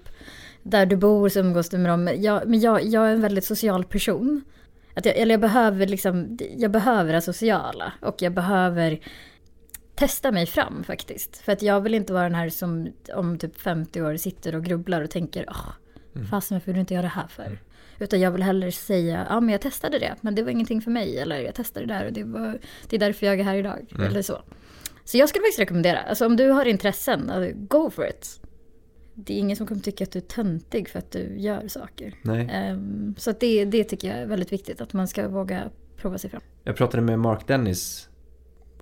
[0.62, 2.10] Där du bor så umgås du med dem.
[2.16, 4.44] Jag, men jag, jag är en väldigt social person.
[4.94, 7.92] Att jag, eller jag behöver liksom, jag behöver det sociala.
[8.00, 9.00] Och jag behöver
[9.94, 11.36] testa mig fram faktiskt.
[11.36, 14.64] För att jag vill inte vara den här som om typ 50 år sitter och
[14.64, 15.68] grubblar och tänker, åh,
[16.30, 17.58] fasen varför du inte göra det här för?
[17.98, 20.90] Utan jag vill hellre säga, ja men jag testade det, men det var ingenting för
[20.90, 21.18] mig.
[21.18, 23.92] Eller jag testade det där och det, var, det är därför jag är här idag.
[24.06, 24.42] Eller så.
[25.04, 28.40] Så jag skulle faktiskt rekommendera, alltså om du har intressen, alltså, go for it.
[29.26, 32.14] Det är ingen som kommer tycka att du är töntig för att du gör saker.
[32.22, 32.48] Nej.
[32.52, 35.62] Ehm, så att det, det tycker jag är väldigt viktigt, att man ska våga
[35.96, 36.40] prova sig fram.
[36.64, 38.08] Jag pratade med Mark Dennis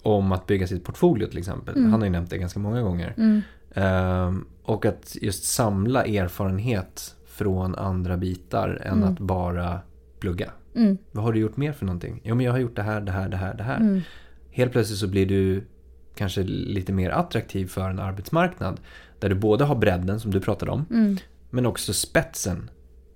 [0.03, 1.77] om att bygga sitt portfolio till exempel.
[1.77, 1.90] Mm.
[1.90, 3.14] Han har ju nämnt det ganska många gånger.
[3.16, 3.40] Mm.
[3.74, 9.09] Ehm, och att just samla erfarenhet från andra bitar än Mm.
[9.12, 9.81] att bara
[10.20, 10.51] plugga.
[10.74, 10.98] Mm.
[11.12, 12.20] Vad har du gjort mer för någonting?
[12.24, 13.77] Jo men jag har gjort det här, det här, det här, det här.
[13.77, 14.01] Mm.
[14.51, 15.64] Helt plötsligt så blir du
[16.14, 18.81] kanske lite mer attraktiv för en arbetsmarknad.
[19.18, 20.87] Där du både har bredden som du pratade om.
[20.90, 21.16] Mm.
[21.50, 22.70] Men också spetsen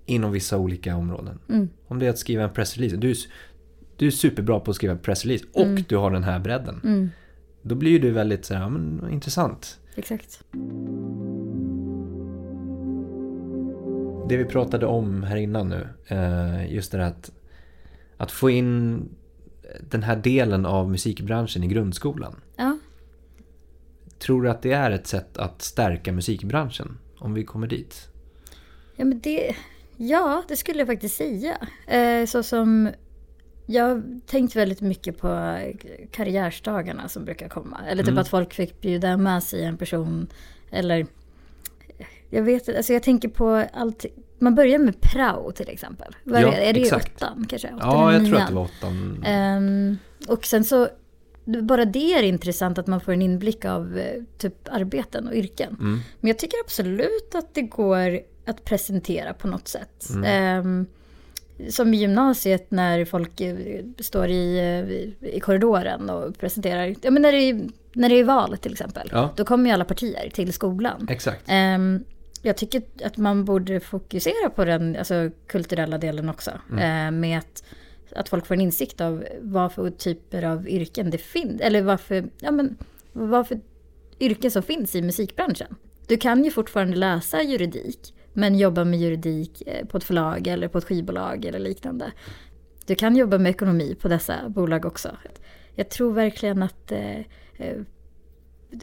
[0.05, 1.39] inom vissa olika områden.
[1.49, 1.69] Mm.
[1.87, 2.97] Om det är att skriva en pressrelease.
[2.97, 3.17] Du är,
[3.97, 5.83] du är superbra på att skriva en pressrelease och Mm.
[5.87, 6.81] du har den här bredden.
[6.83, 7.09] Mm.
[7.61, 9.79] Då blir du väldigt så här, men, intressant.
[9.95, 10.43] Exakt.
[14.29, 17.31] Det vi pratade om här innan nu, eh, just det där att,
[18.17, 19.01] att få in
[19.89, 22.35] den här delen av musikbranschen i grundskolan.
[22.55, 22.77] Ja.
[24.25, 26.97] Tror du att det är ett sätt att stärka musikbranschen?
[27.19, 28.07] Om vi kommer dit?
[28.95, 29.55] Ja, men det,
[29.97, 31.57] ja, det skulle jag faktiskt säga.
[31.87, 32.89] Eh, så som
[33.65, 35.57] jag har tänkt väldigt mycket på
[36.11, 37.79] karriärsdagarna som brukar komma.
[37.87, 38.21] Eller typ Mm.
[38.21, 40.27] att folk fick bjuda med sig en person.
[40.71, 41.05] Eller
[42.29, 44.05] jag vet inte, alltså jag tänker på allt.
[44.39, 46.15] Man börjar med prao till exempel.
[46.23, 46.81] Vad Ja, är, det?
[46.81, 47.15] exakt.
[47.23, 47.67] åttan kanske?
[47.67, 48.47] Åttan Ja, jag tror att nian?
[48.49, 49.23] det var åttan.
[49.25, 50.87] Ehm, och sen så,
[51.45, 55.77] bara det är intressant att man får en inblick av eh, typ arbeten och yrken.
[55.79, 55.99] Mm.
[56.19, 60.09] Men jag tycker absolut att det går att presentera på något sätt.
[60.09, 60.23] Mm.
[60.23, 60.85] Ehm,
[61.69, 63.55] som i gymnasiet när folk eh,
[63.99, 66.95] står i, eh, i korridoren och presenterar.
[67.01, 69.09] Ja, men när, det är, när det är val till exempel.
[69.11, 69.33] Ja.
[69.35, 71.07] Då kommer ju alla partier till skolan.
[71.09, 71.43] Exakt.
[71.47, 72.03] Ehm,
[72.41, 76.51] jag tycker att man borde fokusera på den alltså, kulturella delen också.
[76.71, 77.07] Mm.
[77.07, 77.63] Eh, med att,
[78.15, 81.61] att folk får en insikt av vad för typer av yrken det finns.
[81.61, 82.77] Eller varför, ja, men,
[83.13, 83.59] vad för
[84.19, 85.75] yrken som finns i musikbranschen.
[86.07, 88.13] Du kan ju fortfarande läsa juridik.
[88.33, 92.11] Men jobba med juridik eh, på ett förlag eller på ett skivbolag eller liknande.
[92.85, 95.17] Du kan jobba med ekonomi på dessa bolag också.
[95.75, 97.17] Jag tror verkligen att eh,
[97.57, 97.77] eh,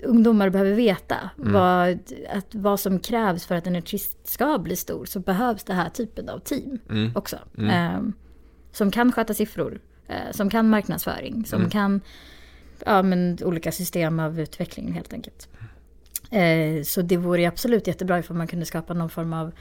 [0.02, 1.52] ungdomar behöver veta Mm.
[1.52, 1.98] vad,
[2.30, 5.04] att vad som krävs för att en artist ska bli stor.
[5.04, 7.12] Så behövs det här typen av team Mm.
[7.16, 7.36] också.
[7.58, 7.70] Mm.
[7.70, 8.12] Eh,
[8.72, 11.70] som kan sköta siffror, eh, som kan marknadsföring, som Mm.
[11.70, 12.00] kan
[12.86, 15.48] ja, men, olika system av utveckling helt enkelt.
[16.30, 19.52] Eh, så det vore absolut jättebra ifall man kunde skapa någon form av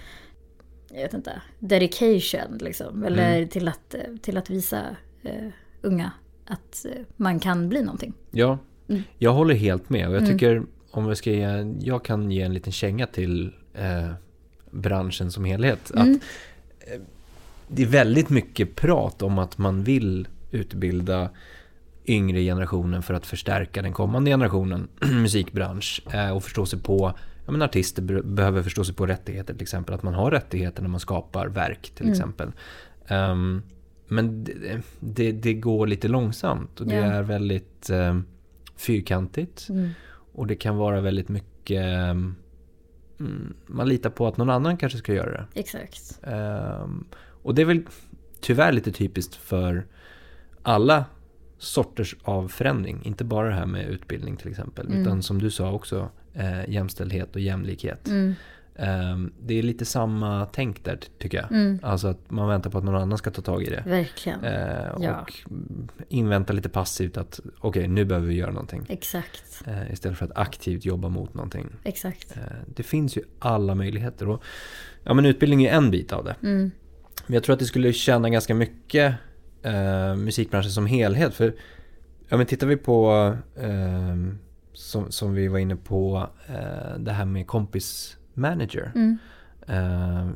[0.93, 3.03] jag vet inte, dedication liksom.
[3.03, 3.49] Eller Mm.
[3.49, 4.81] till, att, till att visa
[5.23, 5.47] eh,
[5.81, 6.11] unga
[6.45, 6.85] att
[7.17, 8.13] man kan bli någonting.
[8.31, 9.01] Ja, Mm.
[9.17, 10.07] jag håller helt med.
[10.07, 10.33] Och jag Mm.
[10.33, 14.11] tycker om jag ska ge, jag kan ge en liten känga till eh,
[14.71, 15.91] branschen som helhet.
[15.95, 16.15] Mm.
[16.15, 16.21] Att,
[16.89, 17.01] eh,
[17.69, 21.29] det är väldigt mycket prat om att man vill utbilda
[22.05, 24.87] yngre generationen för att förstärka den kommande generationen
[25.21, 27.13] musikbransch eh, och förstå sig på
[27.45, 29.95] Ja, men artister be- behöver förstå sig på rättigheter till exempel.
[29.95, 32.11] Att man har rättigheter när man skapar verk till Mm.
[32.13, 32.51] exempel.
[33.07, 33.61] Ehm,
[34.07, 37.03] men det, det, det går lite långsamt och det Ja.
[37.03, 38.25] är väldigt um,
[38.75, 39.67] fyrkantigt.
[39.69, 39.89] Mm.
[40.33, 41.81] Och det kan vara väldigt mycket...
[43.19, 45.45] mm, man litar på att någon annan kanske ska göra det.
[45.59, 46.19] Exakt.
[46.23, 47.05] Ehm,
[47.49, 47.81] och det är väl
[48.41, 49.85] tyvärr lite typiskt för
[50.63, 51.05] alla
[51.57, 53.01] sorters av förändring.
[53.03, 54.87] Inte bara det här med utbildning till exempel.
[54.87, 55.01] Mm.
[55.01, 58.07] Utan som du sa också eh, jämställdhet och jämlikhet.
[58.07, 58.35] Mm.
[58.75, 61.51] Ehm, det är lite samma tänk där ty- tycker jag.
[61.51, 61.79] Mm.
[61.83, 63.83] Alltså att man väntar på att någon annan ska ta tag i det.
[63.85, 64.43] Verkligen.
[64.43, 65.21] Eh, Ja.
[65.21, 65.33] Och
[66.09, 68.85] invänta lite passivt att okej nu behöver vi göra någonting.
[68.89, 69.61] Exakt.
[69.65, 71.67] Eh, istället för att aktivt jobba mot någonting.
[71.83, 72.37] Exakt.
[72.37, 72.43] Eh,
[72.75, 74.29] det finns ju alla möjligheter.
[74.29, 74.43] Och,
[75.03, 76.35] ja men utbildning är en bit av det.
[76.43, 76.71] Mm.
[77.29, 79.15] Men jag tror att det skulle tjäna ganska mycket
[79.63, 81.33] eh, musikbranschen som helhet.
[81.33, 81.53] För
[82.29, 84.15] ja, men tittar vi på, eh,
[84.73, 88.91] som, som vi var inne på, eh, det här med kompismanager.
[88.95, 89.17] Mm.
[89.67, 90.29] Eh,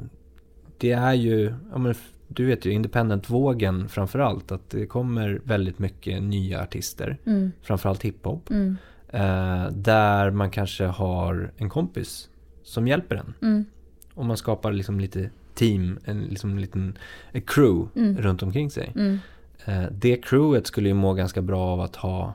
[0.78, 1.96] det är ju, ja, men,
[2.28, 7.52] du vet ju independent-vågen framförallt, att det kommer väldigt mycket nya artister, Mm.
[7.62, 8.78] framförallt hiphop, Mm.
[9.10, 12.30] eh, där man kanske har en kompis
[12.64, 13.34] som hjälper en.
[13.42, 13.66] Mm.
[14.14, 16.98] Och man skapar liksom lite team, en liksom liten
[17.32, 18.18] en crew Mm.
[18.18, 18.92] runt omkring sig.
[18.96, 19.20] Mm.
[19.66, 22.34] Eh, det crewet skulle ju må ganska bra av att ha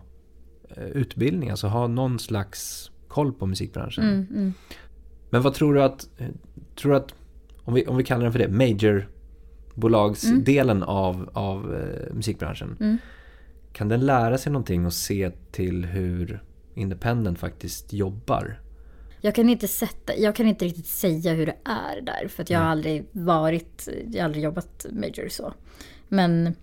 [0.76, 4.04] eh, utbildning, alltså ha någon slags koll på musikbranschen.
[4.04, 4.26] Mm.
[4.30, 4.52] Mm.
[5.30, 6.26] Men vad tror du att, eh,
[6.74, 7.14] tror att
[7.64, 12.76] om, vi, om vi kallar den för det, majorbolagsdelen av, av eh, musikbranschen.
[12.80, 12.98] Mm.
[13.72, 16.42] Kan den lära sig någonting och se till hur
[16.74, 18.60] independent faktiskt jobbar?
[19.20, 22.28] Jag kan inte sätta, jag kan inte riktigt säga hur det är där.
[22.28, 25.54] För att jag har aldrig varit, jag har aldrig jobbat major så.
[26.08, 26.54] Men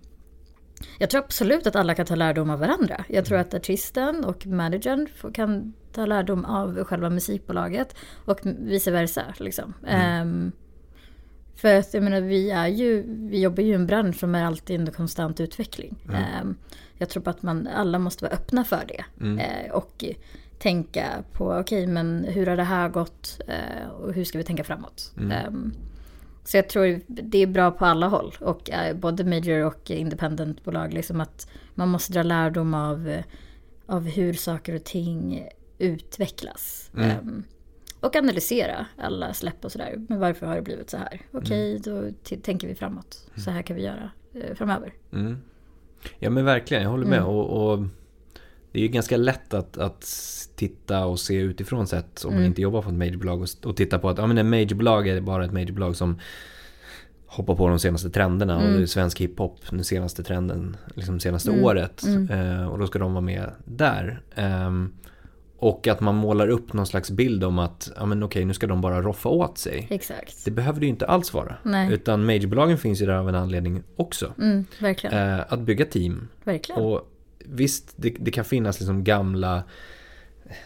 [0.98, 3.04] jag tror absolut att alla kan ta lärdom av varandra.
[3.08, 7.96] Jag tror att artisten och managern kan ta lärdom av själva musikbolaget.
[8.24, 9.74] Och vice versa liksom.
[9.86, 10.52] Ehm,
[11.56, 14.44] för att jag menar, vi är ju, vi jobbar ju i en bransch som är
[14.44, 16.04] alltid under konstant utveckling.
[16.14, 16.56] Ehm,
[16.98, 19.04] jag tror på att man, alla måste vara öppna för det.
[19.42, 20.04] Eh, och
[20.58, 24.64] tänka på, okej men hur har det här gått eh, och hur ska vi tänka
[24.64, 25.12] framåt?
[25.32, 25.72] Ehm,
[26.44, 28.34] så jag tror det är bra på alla håll.
[28.40, 30.94] Och eh, både major och independentbolag.
[30.94, 33.22] Liksom att man måste dra lärdom av,
[33.86, 36.90] av hur saker och ting utvecklas.
[36.98, 37.44] Ehm,
[38.00, 39.94] och analysera alla släpp och sådär.
[40.08, 41.20] Men varför har det blivit så här?
[41.32, 43.30] Okej, då t- tänker vi framåt.
[43.36, 44.92] Så här kan vi göra eh, framöver.
[45.12, 45.38] Mm.
[46.18, 47.18] Ja men verkligen, jag håller med.
[47.18, 47.28] Mm.
[47.30, 47.78] Och, och
[48.76, 50.06] det är ju ganska lätt att, att
[50.56, 52.46] titta och se utifrån sett om man Mm.
[52.46, 55.20] inte jobbar på ett majorbolag och, och titta på att ja, men ett majorbolag är
[55.20, 56.18] bara ett majorbolag som
[57.26, 58.76] hoppar på de senaste trenderna och Mm.
[58.76, 61.64] det är svensk hiphop den senaste trenden, liksom senaste Mm.
[61.64, 62.02] året.
[62.06, 62.30] Mm.
[62.60, 64.22] Eh, och då ska de vara med där.
[64.34, 64.92] Ehm,
[65.58, 68.66] och att man målar upp någon slags bild om att ja, men okej, nu ska
[68.66, 69.86] de bara roffa åt sig.
[69.90, 70.44] Exakt.
[70.44, 71.54] Det behöver det ju inte alls vara.
[71.62, 71.92] Nej.
[71.92, 74.32] Utan majorbolagen finns ju där av en anledning också.
[74.38, 75.18] Mm, verkligen.
[75.38, 76.28] Eh, att bygga team.
[76.44, 76.80] verkligen.
[76.82, 77.12] Och
[77.50, 79.64] visst, det, det kan finnas liksom gamla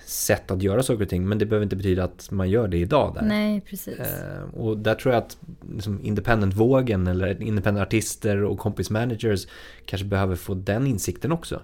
[0.07, 1.29] sätt att göra saker och ting.
[1.29, 3.23] Men det behöver inte betyda att man gör det idag där.
[3.23, 3.99] Nej, precis.
[3.99, 5.37] Eh, och där tror jag att
[5.75, 9.47] liksom independent-vågen eller independent artister och kompismanagers
[9.85, 11.63] kanske behöver få den insikten också.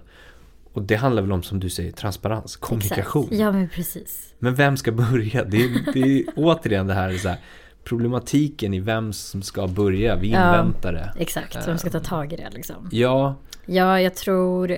[0.73, 3.23] Och det handlar väl om, som du säger, transparens, kommunikation.
[3.23, 3.41] Exakt.
[3.41, 4.33] Ja, men precis.
[4.39, 5.43] Men vem ska börja?
[5.43, 7.37] Det är, det är återigen det här, så här
[7.87, 10.15] problematiken i vem som ska börja.
[10.15, 11.13] Vi inväntar det.
[11.19, 12.89] Exakt, vem ska ta tag i det liksom?
[12.91, 13.35] Ja,
[13.69, 14.71] Ja, jag tror...
[14.71, 14.77] Eh,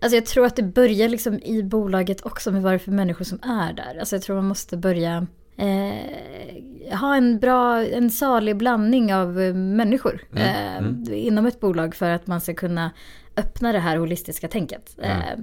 [0.00, 2.92] alltså jag tror att det börjar liksom i bolaget också med vad det är för
[2.92, 3.96] människor som är där.
[3.98, 9.54] Alltså jag tror man måste börja eh, ha en bra, en salig blandning av eh,
[9.54, 10.82] människor eh,
[11.26, 12.90] inom ett bolag för att man ska kunna
[13.36, 14.98] öppna det här holistiska tänket.
[15.02, 15.38] Eh,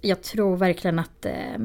[0.00, 1.58] jag tror verkligen att eh,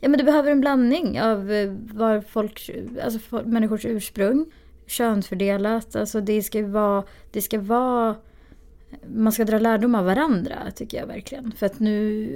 [0.00, 2.70] ja, men det behöver en blandning av eh, var folk,
[3.04, 4.46] alltså människors ursprung,
[4.86, 8.16] könsfördelat, alltså det ska vara, det ska vara
[9.14, 11.52] man ska dra lärdom av varandra tycker jag verkligen.
[11.52, 12.28] För att nu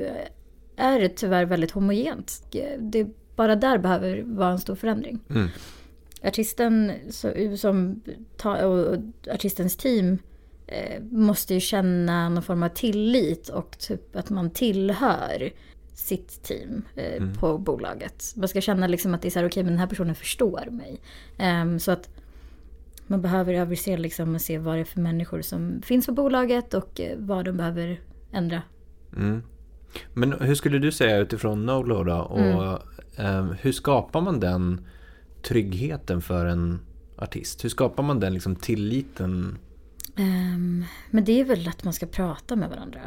[0.77, 2.47] är det tyvärr väldigt homogent.
[2.79, 5.21] Det, bara där behöver vara en stor förändring.
[5.31, 5.49] Mm.
[6.23, 8.01] Artisten så- som
[8.63, 8.97] och
[9.35, 10.19] artistens team
[10.67, 15.53] eh, måste ju känna någon form av tillit och typ att man tillhör
[16.03, 18.33] sitt team eh, på bolaget.
[18.37, 20.69] Man ska känna liksom att det är så här, okej men den här personen förstår
[20.71, 21.01] mig.
[21.39, 22.09] Ehm, så att
[23.07, 26.75] man behöver överse liksom och se vad det är för människor som finns på bolaget
[26.75, 28.01] och eh, vad de behöver
[28.33, 28.63] ändra.
[29.17, 29.43] Mm.
[30.15, 32.15] Men hur skulle du säga utifrån Nolo då?
[32.17, 32.77] Och Mm.
[33.17, 34.87] ehm, hur skapar man den
[35.43, 36.81] tryggheten för en
[37.17, 37.65] artist?
[37.65, 39.59] Hur skapar man den liksom tilliten?
[40.17, 43.01] Ehm, men det är väl att man ska prata med varandra.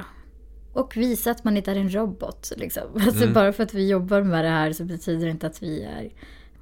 [0.76, 2.52] Och visa att man inte är en robot.
[2.58, 2.84] Liksom.
[3.06, 5.84] Alltså Bara för att vi jobbar med det här så betyder det inte att vi
[5.84, 6.10] är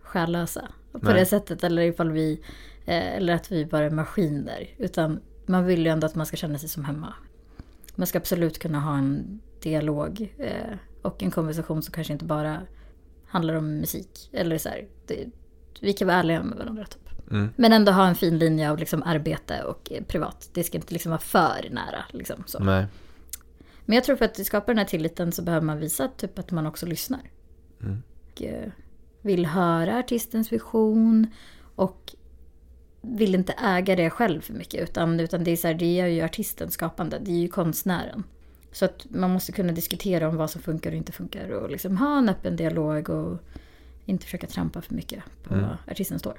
[0.01, 0.67] själlösa.
[0.91, 1.13] På Nej.
[1.13, 1.63] det sättet.
[1.63, 2.41] Eller, ifall vi,
[2.85, 4.69] eh, eller att vi bara är maskiner.
[4.77, 7.13] Utan man vill ju ändå att man ska känna sig som hemma.
[7.95, 12.61] Man ska absolut kunna ha en dialog eh, och en konversation som kanske inte bara
[13.27, 14.29] handlar om musik.
[14.31, 15.25] Eller så här, det,
[15.79, 16.85] vi kan vara ärliga med varandra.
[16.85, 17.31] Typ.
[17.31, 17.49] Mm.
[17.55, 20.49] Men ändå ha en fin linje av liksom arbete och eh, privat.
[20.53, 22.05] Det ska inte liksom vara för nära.
[22.11, 22.59] Liksom, så.
[22.59, 22.85] Nej.
[23.85, 26.51] Men jag tror för att skapa den här tilliten så behöver man visa typ att
[26.51, 27.21] man också lyssnar.
[27.81, 28.03] Mm.
[28.31, 28.69] Och eh,
[29.21, 31.27] vill höra artistens vision
[31.75, 32.15] och
[33.01, 34.89] vill inte äga det själv för mycket.
[34.89, 38.23] Utan, utan det, är så här, det är ju artisten skapande, det är ju konstnären.
[38.71, 41.97] Så att man måste kunna diskutera om vad som funkar och inte funkar och liksom
[41.97, 43.39] ha en öppen dialog och
[44.05, 45.65] inte försöka trampa för mycket på Mm.
[45.65, 46.37] var artisten står.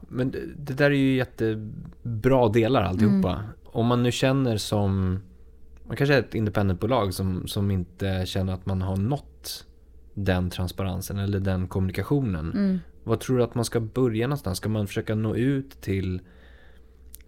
[0.00, 3.32] Men det, det där är ju jättebra delar alltihopa.
[3.32, 3.46] Mm.
[3.64, 5.22] Om man nu känner som,
[5.86, 9.66] man kanske är ett independentbolag som, som inte känner att man har nått
[10.14, 12.52] den transparensen eller den kommunikationen.
[12.52, 12.78] Mm.
[13.04, 14.58] Vad tror du att man ska börja någonstans?
[14.58, 16.20] Ska man försöka nå ut till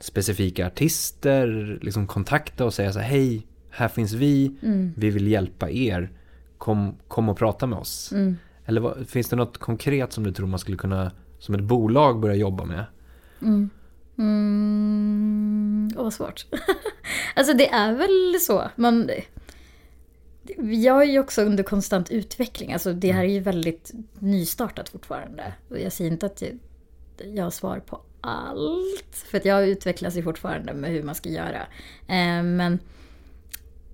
[0.00, 4.92] specifika artister liksom kontakta och säga så här, hej, här finns vi, Mm.
[4.96, 6.10] vi vill hjälpa er,
[6.58, 8.12] kom, kom och prata med oss.
[8.12, 8.36] Mm.
[8.64, 12.20] Eller vad, finns det något konkret som du tror man skulle kunna, som ett bolag
[12.20, 12.84] börja jobba med?
[13.42, 13.70] Mm.
[14.18, 15.90] Mm.
[15.96, 16.46] Åh, vad svårt.
[17.34, 18.70] alltså det är väl så.
[18.76, 19.10] Man,
[20.56, 22.72] jag är ju också under konstant utveckling.
[22.72, 25.52] Alltså det här är ju väldigt nystartat fortfarande.
[25.68, 26.58] Jag säger inte att jag,
[27.34, 29.24] jag har svar på allt.
[29.30, 31.60] För att jag utvecklas ju fortfarande med hur man ska göra.
[32.06, 32.78] Eh, men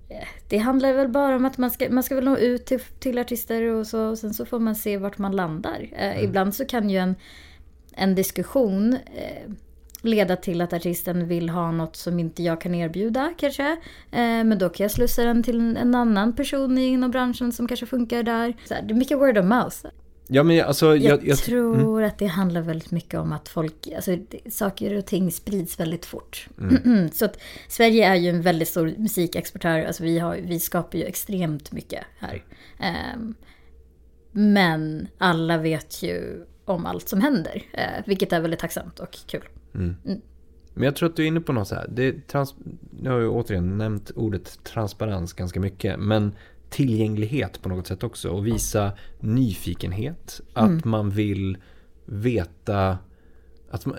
[0.09, 2.79] eh, det handlar väl bara om att man ska, man ska väl nå ut till,
[2.79, 4.09] till artister och så.
[4.09, 5.89] Och sen så får man se vart man landar.
[5.91, 7.15] Eh, Ibland så kan ju en,
[7.95, 9.51] en diskussion eh,
[10.05, 13.71] leda till att artisten vill ha något som inte jag kan erbjuda kanske.
[14.11, 17.85] Eh, men då kan jag slussa den till en, annan person inom branschen som kanske
[17.85, 18.53] funkar där.
[18.65, 19.77] Så här, det är mycket word of mouth.
[20.27, 23.87] Ja men alltså, Jag, jag, jag, tror att det handlar väldigt mycket om att folk,
[23.95, 24.17] alltså
[24.49, 26.47] saker och ting sprids väldigt fort.
[27.13, 31.03] Så att Sverige är ju en väldigt stor musikexportör, alltså vi, har, vi skapar ju
[31.03, 32.43] extremt mycket här.
[32.79, 33.35] Ehm,
[34.31, 39.43] men alla vet ju om allt som händer, eh, vilket är väldigt tacksamt och kul.
[40.73, 41.87] Men jag tror att du är inne på något så här.
[41.89, 42.55] Det trans,
[43.01, 45.99] nu har jag återigen nämnt ordet transparens ganska mycket.
[45.99, 46.31] Men
[46.69, 48.29] tillgänglighet på något sätt också.
[48.29, 50.41] Och visa nyfikenhet.
[50.53, 51.57] Att man vill
[52.05, 52.97] veta.
[53.69, 53.95] Att man,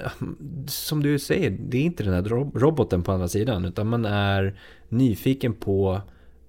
[0.68, 3.64] som du säger, det är inte den här ro- roboten på andra sidan.
[3.64, 4.58] Utan man är
[4.88, 6.00] nyfiken på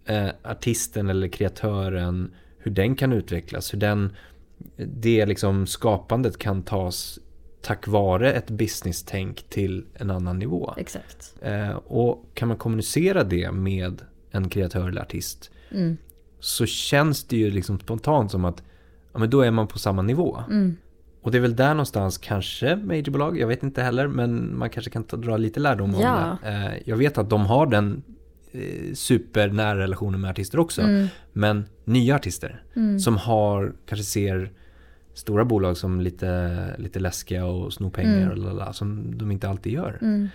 [0.05, 2.31] eh, artisten eller kreatören.
[2.57, 3.73] Hur den kan utvecklas.
[3.73, 4.13] Hur den,
[4.77, 7.19] det liksom skapandet kan tas
[7.67, 10.73] tack vare ett business-tänk till en annan nivå.
[10.77, 11.35] Exakt.
[11.41, 14.01] Eh, och kan man kommunicera det med
[14.31, 15.97] en kreatör eller artist Mm.
[16.39, 18.63] så känns det ju liksom spontant som att
[19.13, 20.43] ja, men då är man på samma nivå.
[20.49, 20.75] Mm.
[21.21, 24.91] Och det är väl där någonstans kanske majorbolag, jag vet inte heller, men man kanske
[24.91, 26.37] kan ta, dra lite lärdom om Ja.
[26.43, 26.49] det.
[26.49, 28.03] Eh, jag vet att de har den
[28.51, 30.81] eh, supernära relationen med artister också.
[30.81, 31.07] Mm.
[31.33, 32.63] Men nya artister
[33.03, 34.51] som har, kanske ser
[35.17, 39.73] stora bolag som lite, lite läskiga och snor pengar och lalala, som de inte alltid
[39.73, 39.99] gör.
[40.01, 40.29] Mm.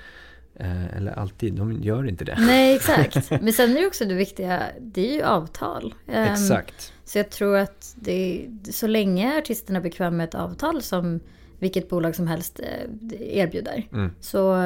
[0.55, 2.37] Eh, eller alltid, de gör inte det.
[2.38, 3.31] Nej, exakt.
[3.31, 5.95] Men sen är det också det viktiga, det är ju avtal.
[6.09, 6.92] Ehm, Exakt.
[7.05, 11.21] Så jag tror att det, så länge artisterna är bekväma med ett avtal som
[11.59, 13.88] vilket bolag som helst eh, erbjuder.
[13.92, 14.11] Mm.
[14.21, 14.57] Så,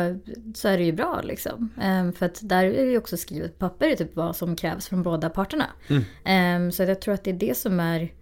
[0.55, 1.69] så är det ju bra liksom.
[1.81, 4.89] Ehm, för att där är det ju också skrivet på papper typ vad som krävs
[4.89, 5.67] från båda parterna.
[5.89, 6.03] Mm.
[6.25, 8.13] Ehm, så jag tror att det är det som är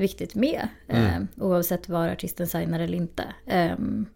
[0.00, 0.68] viktigt med.
[0.88, 3.24] ehm, Oavsett var artisten signar eller inte.
[3.46, 4.06] Ehm,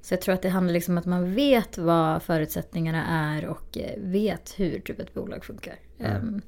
[0.00, 3.78] så jag tror att det handlar liksom om att man vet vad förutsättningarna är och
[3.78, 5.74] eh, vet hur typ ett bolag funkar.
[5.98, 6.40] Ehm,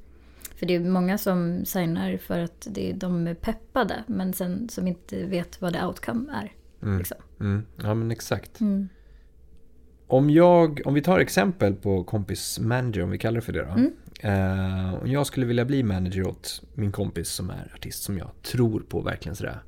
[0.55, 4.87] för det är många som signar för att det, de är peppade men sen som
[4.87, 6.51] inte vet vad det outcome är.
[6.97, 7.17] Liksom.
[7.39, 7.65] Mm.
[7.83, 8.59] Ja men exakt.
[8.59, 8.89] Mm.
[10.07, 13.63] Om jag, om vi tar exempel på kompis manager, om vi kallar det för det
[13.63, 13.89] då.
[14.19, 18.29] Eh, om jag skulle vilja bli manager åt min kompis som är artist som jag
[18.41, 19.59] tror på verkligen sådär.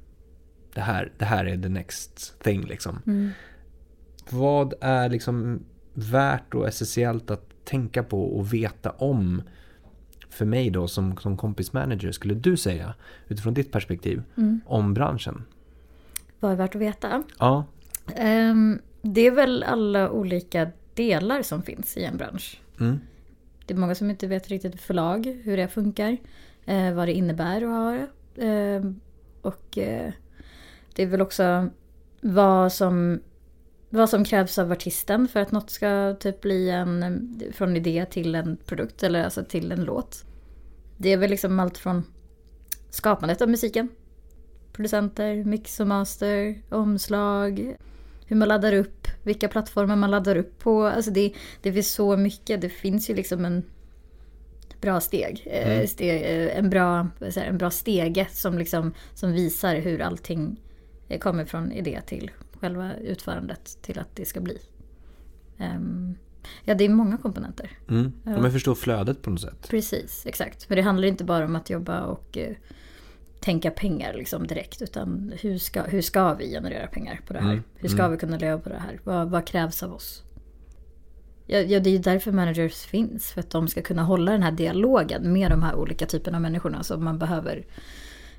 [0.74, 3.00] Det här, det här är the next thing liksom.
[3.08, 3.30] Mm.
[4.30, 5.60] Vad är liksom
[5.94, 9.42] värt och essentiellt att tänka på och veta om
[10.30, 12.94] för mig då som, som kompis manager skulle du säga
[13.28, 14.62] utifrån ditt perspektiv Mm.
[14.66, 15.44] om branschen?
[16.40, 17.24] Vad är värt att veta?
[17.40, 17.66] Ja,
[18.16, 22.62] Ehm, det är väl alla olika delar som finns i en bransch.
[22.80, 23.00] mm.
[23.68, 26.18] Det är många som inte vet riktigt förlag, hur det funkar,
[26.66, 28.08] eh, vad det innebär att ha det.
[28.48, 28.92] Eh,
[29.42, 30.12] och eh,
[30.96, 31.70] det är väl också
[32.22, 33.20] vad som,
[33.90, 38.36] vad som krävs av artisten för att något ska typ bli en, från idé till
[38.36, 40.26] en produkt eller alltså till en låt.
[40.98, 42.04] Det är väl liksom allt från
[42.90, 43.90] skapandet av musiken,
[44.74, 47.76] producenter, mix och master, omslag,
[48.28, 50.84] hur man laddar upp, vilka plattformar man laddar upp på.
[50.84, 52.62] Alltså det, det finns så mycket.
[52.62, 53.64] Det finns ju liksom en
[54.82, 55.44] bra steg.
[55.46, 60.62] eh, steg eh, en, bra, en bra stege som, liksom, som visar hur allting
[61.08, 64.58] eh, kommer från idé till själva utförandet till att det ska bli.
[65.58, 66.16] Ehm,
[66.64, 67.78] ja, det är många komponenter.
[67.90, 68.12] Mm.
[68.24, 68.32] Ja.
[68.32, 69.68] men jag förstår flödet på något sätt.
[69.70, 70.70] Precis, exakt.
[70.70, 72.38] Men det handlar inte bara om att jobba och
[73.40, 74.82] tänka pengar liksom direkt.
[74.82, 77.52] Utan hur ska, hur ska vi generera pengar på det här?
[77.52, 79.00] Mm, Hur ska vi kunna leva på det här?
[79.04, 80.24] Vad, vad krävs av oss?
[81.46, 83.32] Ja, ja, det är ju därför managers finns.
[83.32, 86.42] För att de ska kunna hålla den här dialogen med de här olika typerna av
[86.42, 87.66] människorna som man behöver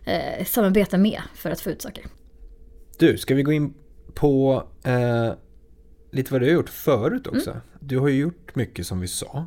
[0.04, 2.04] eh, samarbeta med för att få ut saker.
[2.98, 3.74] Du, ska vi gå in
[4.14, 5.32] på eh,
[6.10, 7.56] lite vad du har gjort förut också?
[7.80, 9.46] Du har ju gjort mycket som vi sa.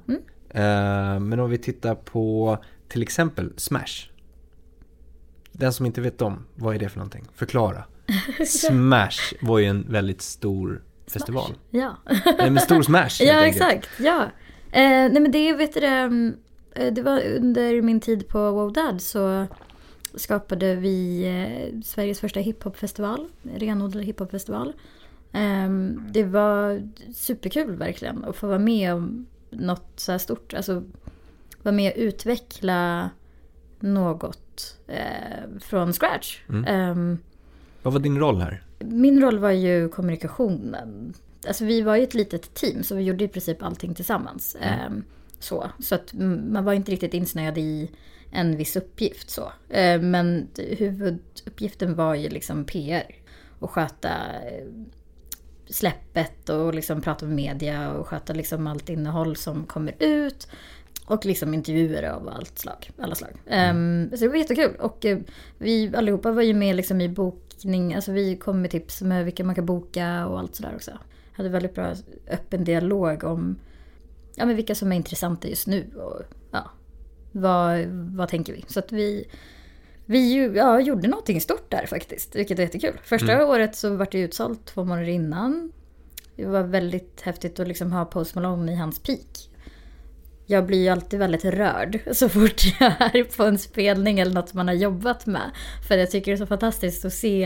[0.49, 2.57] Eh, men om vi tittar på
[2.87, 4.10] till exempel Smash.
[5.61, 7.27] Den som inte vet om, vad är det för någonting?
[7.33, 7.83] Förklara.
[8.47, 11.53] Smash var ju en väldigt stor festival.
[11.69, 11.97] Ja.
[12.39, 13.89] En stor smash ja, exakt.
[13.99, 14.23] Ja.
[14.71, 16.37] Eh, nej men det vet du det, mm,
[16.75, 19.47] eh, det var under min tid på Wow Dad så
[20.15, 24.73] skapade vi eh, Sveriges första hiphopfestival, renodlad hiphopfestival.
[25.31, 25.69] Eh,
[26.11, 30.53] det var superkul verkligen att få vara med om något så här stort.
[30.53, 30.83] Alltså
[31.63, 33.09] vara med och utveckla
[33.79, 34.50] något
[34.87, 36.39] eh, från scratch.
[36.49, 36.65] Mm.
[36.65, 37.17] Ehm,
[37.81, 38.63] Vad var din roll här?
[38.79, 41.13] min roll var ju kommunikationen.
[41.47, 44.57] Alltså vi var ju ett litet team så vi gjorde i princip allting tillsammans.
[44.61, 45.03] Ehm,
[45.39, 47.91] så så att mm, man var inte riktigt insnöad i
[48.31, 49.29] en viss uppgift.
[49.29, 49.51] så.
[49.69, 53.03] Ehm, men huvuduppgiften var ju liksom PR.
[53.59, 54.65] Och sköta eh,
[55.69, 60.47] släppet och liksom prata med media och sköta liksom allt innehåll som kommer ut.
[61.11, 63.31] Och liksom intervjuer av allt slag, alla slag.
[63.47, 64.75] Ehm, så det var jättekul.
[64.79, 65.17] Och eh,
[65.57, 67.93] vi allihopa var ju med liksom i bokning.
[67.93, 70.91] Alltså vi kom med tips med vilka man kan boka och allt sådär också.
[71.33, 71.93] Hade väldigt bra
[72.27, 73.59] öppen dialog om
[74.35, 75.91] ja, men vilka som är intressanta just nu.
[75.95, 76.71] Och ja,
[77.31, 78.65] vad, vad tänker vi?
[78.67, 79.27] Så att vi,
[80.05, 82.35] vi ju, ja, gjorde någonting stort där faktiskt.
[82.35, 82.99] Vilket är jättekul.
[83.03, 85.71] Första året så var det utsålt två månader innan.
[86.35, 89.50] Det var väldigt häftigt att liksom ha Post Malone i hans peak.
[90.51, 94.53] Jag blir ju alltid väldigt rörd så fort jag är på en spelning eller något
[94.53, 95.51] man har jobbat med.
[95.87, 97.43] För jag tycker det är så fantastiskt att se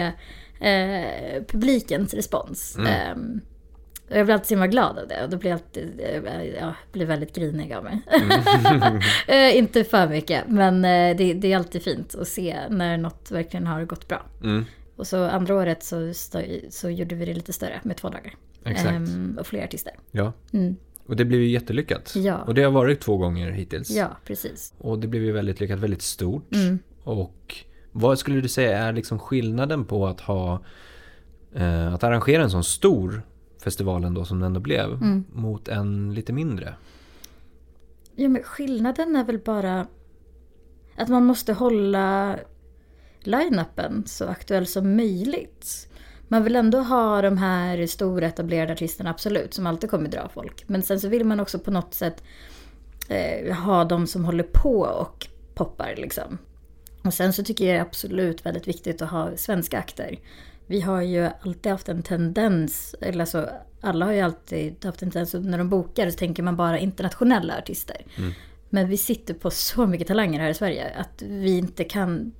[0.60, 2.78] eh, publikens respons.
[2.78, 3.16] Eh,
[4.10, 5.24] och jag blir alltid så himla glad av det.
[5.24, 8.02] Och då blir jag alltid, eh, ja, blir väldigt grinig av mig.
[9.28, 13.32] eh, inte för mycket, men eh, det, det är alltid fint att se när något
[13.32, 14.26] verkligen har gått bra.
[14.44, 14.66] Mm.
[14.96, 16.14] Och så andra året så,
[16.70, 18.34] så gjorde vi det lite större med två dagar.
[18.66, 18.92] Exakt.
[18.92, 19.94] Ehm, och fler artister.
[20.12, 20.34] Ja.
[21.06, 22.14] Och det blev ju jättelyckat.
[22.16, 22.42] Ja.
[22.44, 23.90] Och det har varit två gånger hittills.
[23.90, 24.74] Ja, precis.
[24.78, 26.54] Och det blev ju väldigt lyckat, väldigt stort.
[26.54, 26.80] Mm.
[27.04, 27.56] Och
[27.92, 30.64] vad skulle du säga är liksom skillnaden på att ha
[31.56, 33.22] eh, att arrangera en sån stor
[33.64, 35.26] festival ändå som det ändå blev Mm.
[35.34, 36.74] mot en lite mindre?
[38.16, 39.88] Ja, men skillnaden är väl bara
[40.96, 42.36] att man måste hålla
[43.20, 45.90] line-upen så aktuell som möjligt.
[46.28, 50.64] Man vill ändå ha de här stora etablerade artisterna, absolut, som alltid kommer dra folk.
[50.68, 52.24] Men sen så vill man också på något sätt
[53.10, 56.38] eh, ha de som håller på och poppar liksom.
[57.04, 60.20] Och sen så tycker jag det är absolut väldigt viktigt att ha svenska akter.
[60.68, 63.50] Vi har ju alltid haft en tendens, eller alltså
[63.82, 67.58] alla har ju alltid haft en tendens, när de bokar så tänker man bara internationella
[67.58, 67.98] artister.
[68.70, 72.32] Men vi sitter på så mycket talanger här i Sverige att vi inte kan,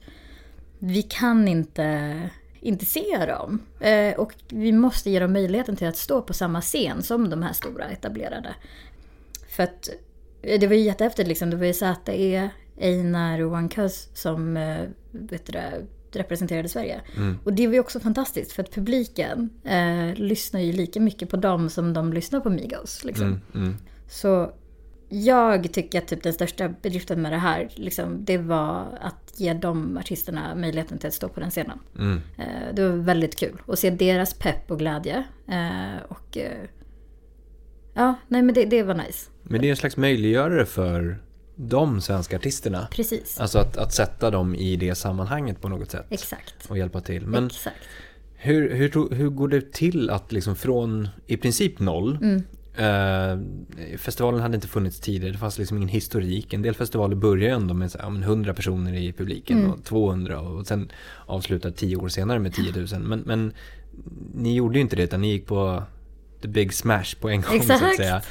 [0.80, 2.20] vi kan inte,
[2.66, 3.60] inte se dem.
[3.80, 7.44] Eh, och vi måste ge dem möjligheten till att stå på samma scen som de
[7.44, 8.56] här stora etablerade.
[9.50, 9.90] För att
[10.42, 11.50] eh, det var ju jättehäftigt liksom.
[11.50, 12.50] Det var ju ZE,
[12.82, 15.60] Einar och Cuz som eh, vet du,
[16.12, 17.02] representerade Sverige.
[17.44, 21.38] Och det var ju också fantastiskt för att publiken eh, lyssnar ju lika mycket på
[21.38, 23.04] dem som de lyssnar på Migos.
[23.04, 23.28] Liksom.
[23.28, 23.78] Mm, mm.
[24.08, 24.52] Så
[25.10, 29.54] jag tycker att typ den största bedriften med det här, liksom, det var att ge
[29.54, 31.80] de artisterna möjligheten till att stå på den scenen.
[31.98, 32.22] Mm.
[32.38, 35.24] Eh, det var väldigt kul att se deras pepp och glädje.
[35.48, 36.58] Eh, och eh,
[37.94, 39.30] ja, nej men det, det var nice.
[39.44, 41.18] Men det är en slags möjliggörare för
[41.56, 42.88] de svenska artisterna.
[42.92, 43.40] Precis.
[43.40, 46.06] Alltså att, att sätta dem i det sammanhanget på något sätt.
[46.10, 46.66] Exakt.
[46.68, 47.28] Och hjälpa till.
[47.28, 47.76] Men Exakt.
[48.36, 52.44] hur, hur, hur går det till att liksom från i princip noll Mm.
[52.78, 53.40] Eh,
[53.98, 56.54] festivalen hade inte funnits tidigare, det fanns liksom ingen historik.
[56.54, 59.72] En del festivaler börjar ju ändå med så ja, men 100 personer i publiken Mm.
[59.72, 60.92] och 200 och sen
[61.26, 63.02] avslutar 10 år senare med 10 000.
[63.02, 63.54] Men, men
[64.36, 65.84] ni gjorde ju inte det utan ni gick på
[66.42, 67.96] the big smash på en gång så att Exakt.
[67.98, 68.22] säga.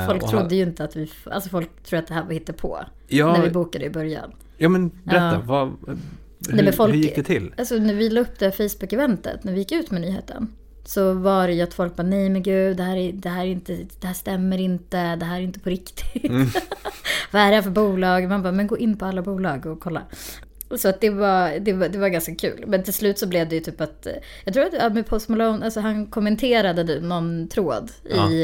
[0.00, 2.78] Eh, Folk trodde ju inte att vi, alltså folk tror att det här var hittepå.
[3.08, 4.32] Ja, När vi bokade i början.
[4.58, 5.42] ja men berätta, Ja.
[5.46, 5.68] vad,
[6.48, 7.54] hur, men folk- hur gick det till?
[7.58, 10.48] Alltså när vi la upp det Facebook-eventet, när vi gick ut med nyheten.
[10.88, 13.40] Så var det ju att folk bara, nej men gud, det här, är, det, här
[13.44, 16.24] är inte, det här stämmer inte, det här är inte på riktigt.
[16.24, 16.46] Mm.
[17.30, 18.28] Vad är det här för bolag?
[18.28, 20.02] Man bara, men gå in på alla bolag och kolla.
[20.76, 22.64] Så att det var, det, var, det var ganska kul.
[22.66, 24.06] Men till slut så blev det ju typ att,
[24.44, 28.42] jag tror att ja, med Post Malone, alltså han kommenterade du någon tråd i,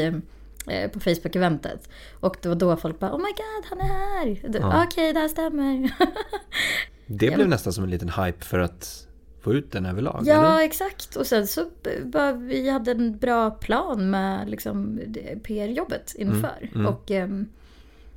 [0.67, 1.89] eh, på Facebook-eventet.
[2.19, 4.39] Och det var då folk bara, oh my god, han är här!
[4.59, 4.83] Ja.
[4.83, 5.89] Okej, det här stämmer.
[7.07, 7.35] Det Ja.
[7.35, 9.04] blev nästan som en liten hype för att
[9.45, 10.65] få ut den överlag, Ja, eller?
[10.65, 11.15] exakt.
[11.15, 11.65] Och sen så
[12.03, 14.99] bara, vi hade en bra plan med liksom,
[15.43, 16.69] PR-jobbet inför.
[16.75, 16.87] mm.
[16.87, 17.45] Och ehm,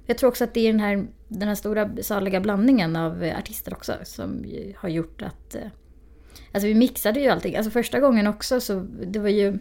[0.07, 3.39] jag tror också att det är den här, den här stora saliga blandningen av eh,
[3.39, 4.45] artister också som
[4.77, 5.55] har gjort att...
[5.55, 5.61] eh,
[6.53, 7.57] Alltså vi mixade ju allting.
[7.57, 9.59] Alltså första gången också så det var ju...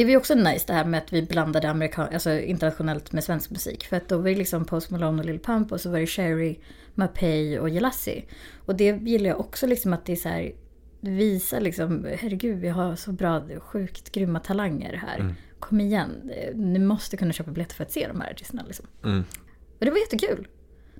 [0.00, 3.24] Det var ju också nice det här med att vi blandade amerikan- alltså internationellt med
[3.24, 3.84] svensk musik.
[3.84, 6.06] För att då var det liksom Post Malone och Lil Pump och så var det
[6.06, 6.58] Sherry,
[6.94, 8.24] Mapei och Jelassi.
[8.66, 10.52] Och det gillar jag också liksom att det är så här...
[11.00, 15.18] visa liksom, herregud vi har så bra, sjukt grymma talanger här.
[15.18, 15.34] Mm.
[15.58, 18.62] Kom igen, ni måste kunna köpa biljetter för att se de här artisterna.
[18.66, 18.86] Liksom.
[19.04, 19.24] Mm.
[19.78, 20.48] Och det var jättekul.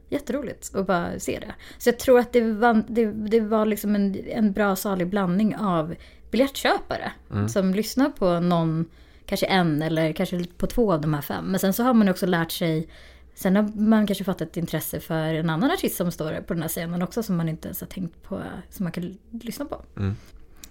[0.09, 1.55] Jätteroligt att bara se det.
[1.79, 5.57] Så jag tror att det var, det, det var liksom en, en bra salig blandning
[5.57, 5.95] av
[6.31, 7.49] biljettköpare Mm.
[7.49, 8.85] som lyssnar på någon,
[9.27, 11.45] kanske en eller kanske på två av de här fem.
[11.45, 12.89] Men sen så har man också lärt sig
[13.35, 16.63] Sen har man kanske fått ett intresse för en annan artist som står på den
[16.63, 19.83] här scenen också som man inte ens har tänkt på, som man kan lyssna på.
[19.97, 20.17] Mm.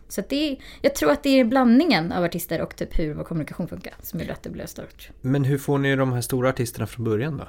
[0.07, 3.23] Så det är, jag tror att det är blandningen av artister och typ hur vår
[3.23, 5.09] kommunikation funkar som gjorde att det blev stort.
[5.21, 7.47] Men hur får ni de här stora artisterna från början då?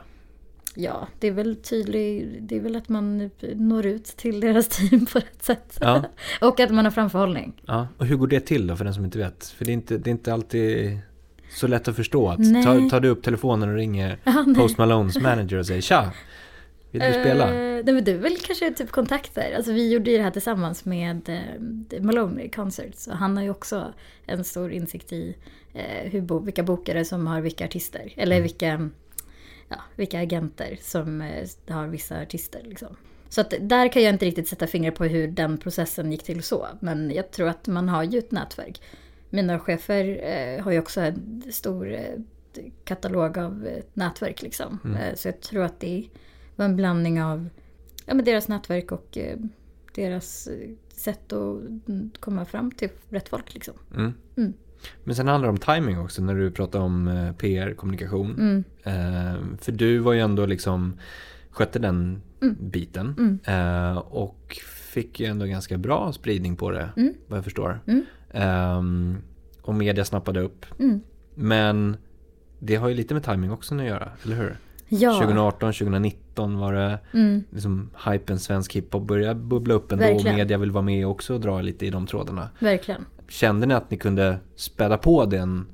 [0.74, 5.06] Ja, det är väl tydligt, det är väl att man når ut till deras team
[5.06, 5.78] på rätt sätt.
[5.80, 6.02] Ja.
[6.40, 7.62] och att man har framförhållning.
[7.66, 9.46] Ja, och hur går det till då för den som inte vet?
[9.46, 10.98] För det är inte, det är inte alltid
[11.50, 12.64] så lätt att förstå att Nej.
[12.64, 14.44] tar, tar du upp telefonen och ringer Ja.
[14.56, 16.12] Post Malones manager och säger tja,
[16.90, 17.48] vill du spela?
[17.48, 19.54] Eh, nej men det är väl kanske typ kontakter.
[19.56, 23.06] Alltså vi gjorde ju det här tillsammans med eh, Malone Concerts.
[23.06, 23.92] Och han har ju också
[24.26, 25.36] en stor insikt i
[25.74, 28.12] eh, hur bo, vilka bokare som har vilka artister.
[28.16, 28.90] Eller vilka,
[29.70, 32.62] ja, vilka agenter som eh, har vissa artister.
[32.64, 32.96] Liksom.
[33.28, 36.42] Så att där kan jag inte riktigt sätta fingret på hur den processen gick till
[36.42, 36.66] så.
[36.80, 38.82] Men jag tror att man har ju ett nätverk.
[39.30, 42.14] Mina chefer eh, har ju också en stor eh,
[42.84, 44.96] katalog av eh, nätverk liksom.
[45.00, 46.08] Eh, så jag tror att det
[46.56, 47.48] var en blandning av
[48.06, 49.38] ja, men deras nätverk och eh,
[49.94, 50.48] deras
[50.94, 53.74] sätt att mm, komma fram till rätt folk liksom.
[53.96, 54.14] Mm.
[54.36, 54.52] Mm.
[55.04, 58.34] Men sen handlar det om timing också när du pratar om eh, PR, kommunikation.
[58.38, 58.64] Mm.
[58.82, 60.98] Eh, för du var ju ändå liksom,
[61.50, 62.56] skötte den Mm.
[62.60, 63.38] biten.
[63.44, 67.14] Eh, och fick ju ändå ganska bra spridning på det, Mm.
[67.28, 67.80] vad jag förstår.
[67.86, 68.04] Mm.
[68.30, 69.16] Ehm,
[69.62, 70.66] och media snappade upp.
[70.78, 71.00] Mm.
[71.34, 71.96] Men
[72.58, 74.56] det har ju lite med timing också att göra, eller hur?
[74.88, 75.12] Ja.
[75.20, 77.42] 2018, 2019 var det Mm.
[77.50, 80.36] liksom hypen svensk hiphop började bubbla upp ändå och Verkligen.
[80.36, 82.48] media vill vara med också och dra lite i de trådarna.
[82.58, 83.04] Verkligen.
[83.30, 85.66] Kände ni att ni kunde späda på den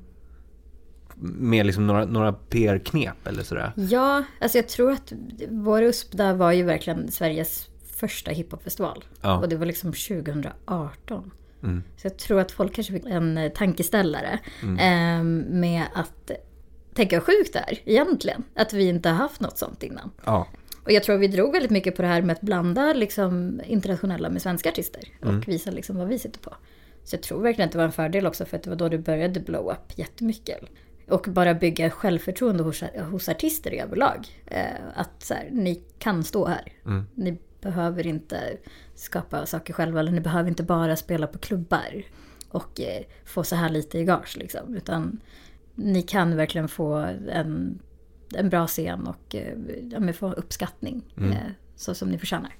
[1.19, 3.71] med liksom några, några PR-knep eller sådär?
[3.75, 5.13] Ja, alltså jag tror att
[5.49, 9.03] vår USP där var ju verkligen Sveriges första hiphopfestival.
[9.21, 9.37] Ja.
[9.39, 11.31] Och det var liksom 2018.
[11.63, 11.83] Mm.
[11.97, 14.77] Så jag tror att folk kanske fick en eh, tankeställare Mm.
[14.77, 16.31] eh, med att
[16.93, 18.43] tänka hur sjukt det är egentligen.
[18.55, 20.11] Att vi inte har haft något sånt innan.
[20.25, 20.47] Ja.
[20.83, 24.29] Och jag tror vi drog väldigt mycket på det här med att blanda liksom, internationella
[24.29, 25.01] med svenska artister.
[25.21, 25.41] Och Mm.
[25.47, 26.53] visa liksom vad vi sitter på.
[27.07, 28.89] Så jag tror verkligen att det var en fördel också för att det var då
[28.89, 30.59] det började blow up jättemycket.
[31.07, 34.27] Och bara bygga självförtroende hos, hos artister i överlag.
[34.45, 36.73] Eh, att så här, ni kan stå här.
[36.85, 37.05] Mm.
[37.15, 38.57] Ni behöver inte
[38.95, 39.99] skapa saker själva.
[39.99, 42.03] Eller ni behöver inte bara spela på klubbar.
[42.49, 44.75] Och eh, få så här lite i gage liksom.
[44.75, 45.19] Utan
[45.75, 46.93] ni kan verkligen få
[47.31, 47.79] en,
[48.35, 49.57] en bra scen och eh,
[49.91, 51.03] ja, få uppskattning.
[51.17, 51.31] Mm.
[51.31, 51.37] Eh,
[51.75, 52.55] så som ni förtjänar.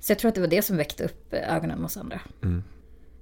[0.00, 2.20] Så jag tror att det var det som väckte upp eh, ögonen hos andra.
[2.42, 2.62] Mm.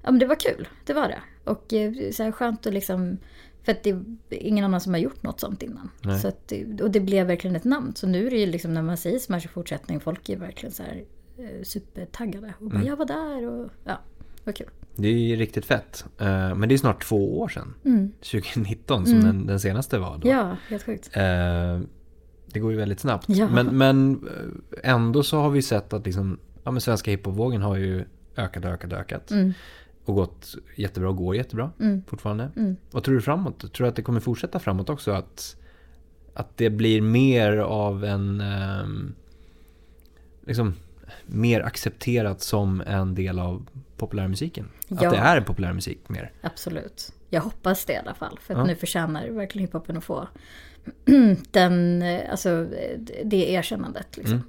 [0.02, 1.20] Ja men det var kul, det var det.
[1.44, 3.18] Och eh, så här skönt att liksom...
[3.64, 5.90] För att det är ingen annan som har gjort något sånt innan.
[6.02, 6.18] Nej.
[6.20, 7.94] Så att, det- och det blev verkligen ett namn.
[7.94, 10.72] Så nu är det ju liksom när man säger Smash i fortsättning, folk är verkligen
[10.72, 11.04] så här
[11.38, 12.54] eh, supertaggade.
[12.58, 12.86] Och bara Mm.
[12.88, 14.00] jag var där och ja,
[14.44, 14.66] vad kul.
[14.96, 16.04] Det är ju riktigt fett.
[16.18, 17.74] Eh, men det är snart två år sedan.
[17.84, 18.12] Mm.
[18.12, 20.28] 2019 som den, den senaste var då.
[20.28, 21.10] Ja, helt sjukt.
[21.16, 21.80] Eh,
[22.46, 23.24] det går ju väldigt snabbt.
[23.28, 23.48] Ja.
[23.48, 24.28] Men, men
[24.82, 28.04] eh, ändå så har vi sett att liksom, ja, men svenska hiphopvågen har ju
[28.36, 29.30] ökat, ökat, ökat.
[29.30, 29.52] Mm.
[30.04, 32.02] Och gått jättebra och går jättebra Mm.
[32.06, 32.50] fortfarande.
[32.56, 32.76] Mm.
[32.90, 33.58] Vad tror du framåt?
[33.72, 35.10] Tror du att det kommer fortsätta framåt också?
[35.10, 35.56] Att,
[36.34, 38.40] att det blir mer av en...
[38.40, 39.14] ehm,
[40.46, 40.74] liksom
[41.26, 44.68] mer accepterat som en del av populärmusiken?
[44.88, 44.94] Ja.
[44.96, 46.32] Att det är populärmusik mer?
[46.40, 47.12] Absolut.
[47.30, 48.38] Jag hoppas det i alla fall.
[48.42, 48.64] För att Ja.
[48.66, 50.28] nu förtjänar verkligen hiphopen att få
[51.50, 54.16] den, eh, alltså, eh, det erkännandet.
[54.16, 54.34] Liksom.
[54.34, 54.46] Mm.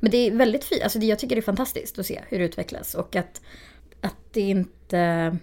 [0.00, 0.82] Men det är väldigt fint.
[0.82, 2.94] Alltså, jag tycker det är fantastiskt att se hur det utvecklas.
[2.94, 3.40] Och att
[4.34, 5.38] det inte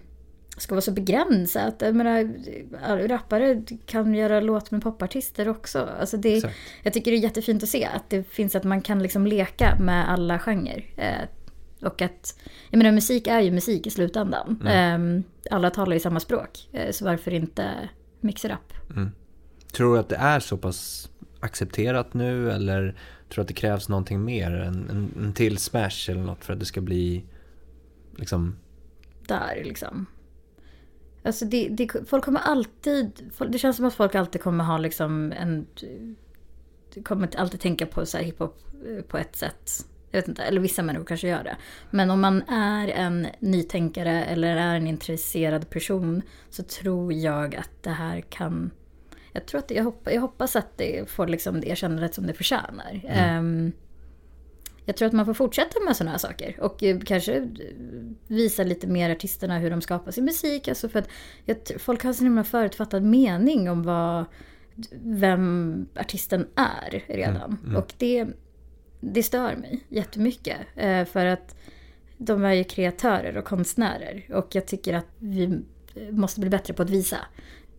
[0.57, 1.75] ska vara så begränsat.
[1.79, 5.89] Jag menar, rappare kan göra låt med popartister också.
[5.99, 6.57] Alltså det, Exakt.
[6.83, 9.77] jag tycker det är jättefint att se att det finns att man kan liksom leka
[9.79, 10.85] med alla genrer.
[10.95, 11.27] Eh,
[11.81, 12.39] och att,
[12.69, 14.67] jag menar musik är ju musik i slutändan.
[14.67, 15.23] Eh,
[15.53, 16.69] alla talar ju samma språk.
[16.71, 17.89] Eh, så varför inte
[18.19, 18.91] mixa upp?
[18.95, 19.11] Mm.
[19.71, 22.95] Tror du att det är så pass accepterat nu eller
[23.29, 24.51] tror du att det krävs någonting mer?
[24.51, 27.23] En, en, en till smash eller något för att det ska bli
[28.15, 28.55] liksom...
[29.31, 30.05] Där liksom.
[31.23, 35.31] Alltså det, det, folk kommer alltid, det känns som att folk alltid kommer ha liksom
[35.31, 35.67] en,
[37.03, 38.57] kommer alltid tänka på så här hiphop
[38.87, 39.85] eh, på ett sätt.
[40.11, 41.57] Jag vet inte, eller vissa människor kanske gör det.
[41.89, 47.83] Men om man är en nytänkare eller är en intresserad person så tror jag att
[47.83, 48.71] det här kan...
[49.33, 52.27] Jag, tror att det, jag, hoppas, jag hoppas att det får liksom det erkännandet som
[52.27, 53.01] det förtjänar.
[53.07, 53.71] Ehm,
[54.91, 56.55] jag tror att man får fortsätta med sådana här saker.
[56.59, 57.43] Och eh, kanske eh,
[58.27, 60.67] visa lite mer artisterna hur de skapar sin musik.
[60.67, 64.25] Alltså för att folk har så himla förutfattad mening om vad,
[65.03, 67.35] vem artisten är redan.
[67.35, 67.75] Mm, mm.
[67.75, 68.27] Och det,
[68.99, 70.57] det stör mig jättemycket.
[70.75, 71.55] Eh, för att
[72.17, 74.25] de är ju kreatörer och konstnärer.
[74.33, 75.61] Och jag tycker att vi
[76.11, 77.17] måste bli bättre på att visa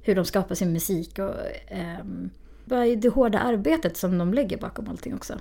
[0.02, 1.18] hur de skapar sin musik.
[1.18, 1.34] Och
[1.72, 2.04] eh,
[2.96, 5.38] det hårda arbetet som de lägger bakom allting också.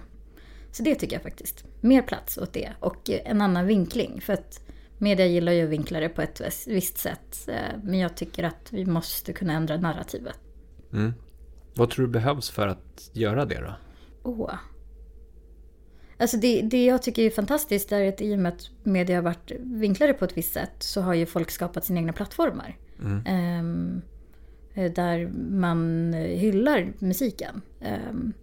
[0.72, 1.66] Så det tycker jag faktiskt.
[1.82, 4.22] Mer plats åt det och en annan vinkling.
[4.22, 4.60] För att
[4.98, 7.48] media gillar ju att vinkla det på ett visst sätt.
[7.48, 10.40] Eh, men jag tycker att vi måste kunna ändra narrativet.
[10.94, 11.14] Mm.
[11.74, 13.74] Vad tror du behövs för att göra det då?
[14.24, 14.54] Åh.
[16.18, 19.24] Alltså det, det jag tycker är fantastiskt är att i och med att media har
[19.24, 22.78] varit vinklade på ett visst sätt så har ju folk skapat sina egna plattformar.
[23.00, 23.60] Mm.
[23.60, 24.02] Um,
[24.74, 27.62] där man hyllar musiken.
[28.10, 28.34] Um,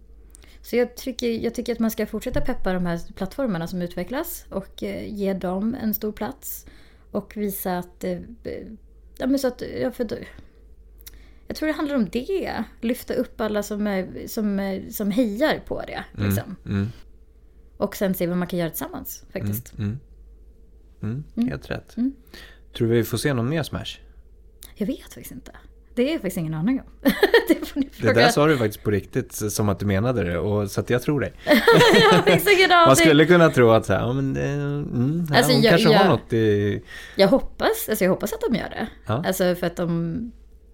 [0.69, 4.45] så jag tycker, jag tycker att man ska fortsätta peppa de här plattformarna som utvecklas
[4.49, 6.65] och eh, ge dem en stor plats.
[7.11, 8.03] Och visa att...
[8.03, 8.19] Eh,
[9.17, 10.27] ja, men så att ja, för,
[11.47, 12.63] jag tror det handlar om det.
[12.81, 16.03] Lyfta upp alla som, är, som, som hejar på det.
[16.17, 16.55] Mm, liksom.
[16.65, 16.89] Mm, mm.
[17.77, 19.77] Och sen se vad man kan göra tillsammans faktiskt.
[19.77, 19.99] Mm,
[21.01, 21.23] mm.
[21.35, 21.95] mm helt rätt.
[22.77, 23.99] Tror du vi får se någon mer Smash?
[24.75, 25.51] Jag vet faktiskt inte.
[25.99, 26.85] Det är faktiskt ingen aning om.
[27.47, 28.13] det, får ni fråga.
[28.13, 30.37] det där sa du faktiskt på riktigt som att du menade det.
[30.37, 31.33] Och, så att jag tror dig.
[32.87, 35.99] Man skulle kunna tro att så här, ja, men, mm, alltså, hon jag, kanske jag,
[35.99, 36.81] har något i...
[37.15, 38.87] Jag hoppas, alltså jag hoppas att de gör det.
[39.05, 39.23] Ja.
[39.27, 40.31] Alltså för att de...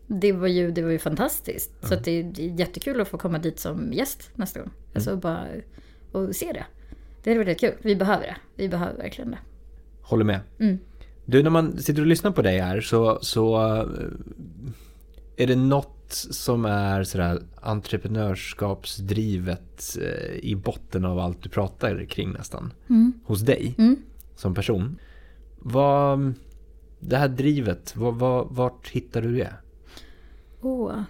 [0.07, 1.71] Det var ju, det var ju fantastiskt.
[1.79, 1.89] Mm.
[1.89, 4.71] Så att det är jättekul att få komma dit som gäst nästa gång.
[4.95, 5.19] Alltså mm.
[5.19, 5.45] bara
[6.11, 6.65] och se det.
[7.23, 7.73] Det är väldigt kul.
[7.81, 8.35] Vi behöver det.
[8.55, 9.39] Vi behöver verkligen det.
[10.01, 10.39] Håller med.
[10.59, 10.79] Mm.
[11.25, 13.57] Du, när man sitter och lyssnar på dig här så, så
[15.37, 22.31] är det något som är sådär entreprenörskapsdrivet eh, i botten av allt du pratar kring
[22.31, 22.73] nästan?
[22.89, 23.13] Mm.
[23.25, 23.95] Hos dig mm.
[24.35, 24.99] som person.
[25.55, 26.33] Vad,
[26.99, 29.53] det här drivet, vad, vad, vart hittar du det?
[30.61, 30.91] Åh.
[30.91, 31.01] Oh.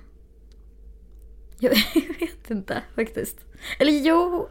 [1.60, 1.70] Jag,
[2.20, 3.38] vet inte faktiskt.
[3.80, 4.48] Eller jo.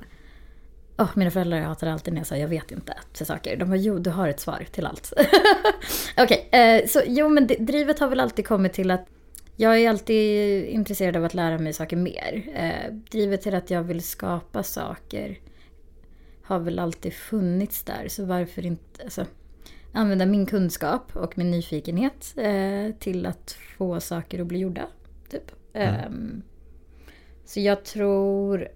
[0.99, 3.57] Oh, mina föräldrar hatar alltid när jag säger jag vet inte till saker.
[3.57, 5.13] De bara jo, du har ett svar till allt.
[6.17, 9.07] Okej, okay, eh, så jo men det, drivet har väl alltid kommit till att
[9.57, 12.53] jag är alltid intresserad av att lära mig saker mer.
[12.55, 15.39] Eh, drivet till att jag vill skapa saker
[16.43, 18.09] har väl alltid funnits där.
[18.09, 19.27] Så varför inte alltså,
[19.93, 24.89] använda min kunskap och min nyfikenhet eh, till att få saker att bli gjorda.
[25.31, 25.51] Typ.
[25.73, 25.95] Mm.
[25.95, 26.43] Eh,
[27.45, 28.69] så jag tror...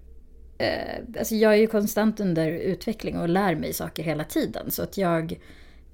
[0.58, 4.70] Eh, alltså jag är ju konstant under utveckling och lär mig saker hela tiden.
[4.70, 5.40] Så att jag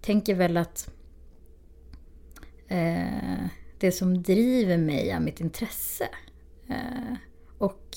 [0.00, 0.90] tänker väl att...
[2.68, 3.44] Eh,
[3.84, 6.08] det som driver mig är mitt intresse.
[6.68, 7.14] Eh,
[7.58, 7.96] och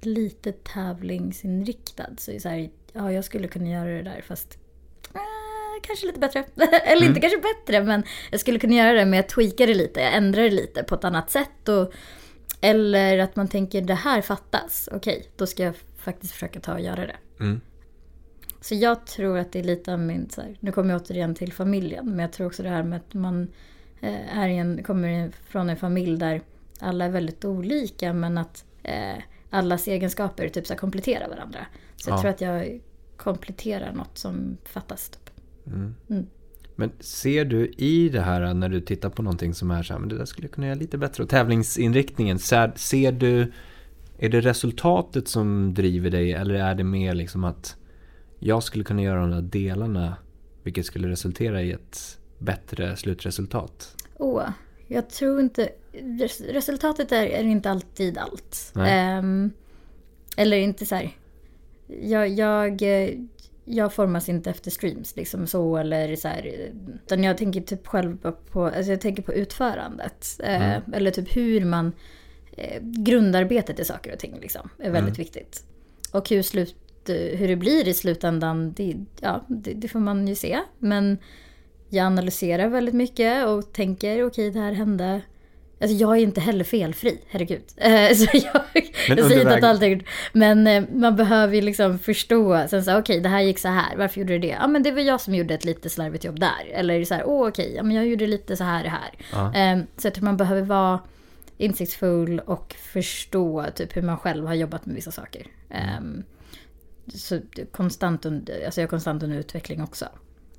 [0.00, 2.10] lite tävlingsinriktad.
[2.18, 4.58] Så, så här, ja, jag skulle kunna göra det där fast
[5.14, 6.44] eh, kanske lite bättre.
[6.84, 7.08] Eller mm.
[7.08, 10.14] inte kanske bättre, men jag skulle kunna göra det med att tweaka det lite, jag
[10.14, 11.68] ändrar det lite på ett annat sätt.
[11.68, 11.92] Och,
[12.60, 16.80] eller att man tänker det här fattas, okej, då ska jag faktiskt försöka ta och
[16.80, 17.16] göra det.
[17.40, 17.60] Mm.
[18.60, 21.34] Så jag tror att det är lite av min, så här, nu kommer jag återigen
[21.34, 23.48] till familjen, men jag tror också det här med att man
[24.12, 26.40] är en, kommer från en familj där
[26.80, 31.66] alla är väldigt olika men att eh, allas egenskaper typ så kompletterar varandra.
[31.96, 32.14] Så ja.
[32.14, 32.80] jag tror att jag
[33.16, 35.10] kompletterar något som fattas.
[35.10, 35.30] Typ.
[35.66, 35.94] Mm.
[36.10, 36.26] Mm.
[36.76, 40.00] Men ser du i det här när du tittar på någonting som är så här,
[40.00, 41.22] men det där skulle jag kunna göra lite bättre.
[41.22, 43.52] Och tävlingsinriktningen, ser du,
[44.18, 47.76] är det resultatet som driver dig eller är det mer liksom att
[48.38, 50.16] jag skulle kunna göra de där delarna
[50.62, 53.96] vilket skulle resultera i ett bättre slutresultat?
[54.18, 54.50] Åh, oh,
[54.88, 55.68] jag tror inte...
[56.48, 58.72] Resultatet är, är inte alltid allt.
[58.74, 59.52] Um,
[60.36, 61.10] eller inte så här...
[61.86, 62.82] Jag, jag,
[63.64, 66.70] jag formas inte efter streams liksom så eller så här.
[67.04, 68.16] Utan jag tänker typ själv
[68.50, 70.40] på, alltså jag tänker på utförandet.
[70.44, 70.82] Eh, mm.
[70.82, 71.86] Uh, eller typ hur man...
[72.58, 75.24] Uh, grundarbetet i saker och ting liksom är väldigt mm.
[75.24, 75.64] viktigt.
[76.12, 76.76] Och hur, slut,
[77.06, 80.60] hur det blir i slutändan, det, ja, det, det får man ju se.
[80.78, 81.18] Men
[81.88, 85.20] jag analyserar väldigt mycket och tänker okej okay, det här hände.
[85.80, 87.62] Alltså jag är inte heller felfri, herregud.
[88.16, 88.62] Så jag,
[89.08, 90.02] jag säger inte att allt är.
[90.32, 92.66] Men eh, man behöver ju liksom förstå.
[92.68, 93.96] Sen så okej okay, det här gick så här.
[93.96, 94.56] Varför gjorde det det?
[94.60, 96.70] Ja men det var jag som gjorde ett lite slarvigt jobb där.
[96.72, 99.10] Eller så här, åh okej, okay, ja, men jag gjorde lite så här här.
[99.32, 99.52] Ja.
[99.54, 101.00] Ehm, så jag tror man behöver vara
[101.58, 105.46] insiktsfull och förstå typ hur man själv har jobbat med vissa saker.
[105.70, 106.22] Mm.
[107.14, 107.40] Så
[107.72, 110.08] konstant, alltså jag är konstant under utveckling också.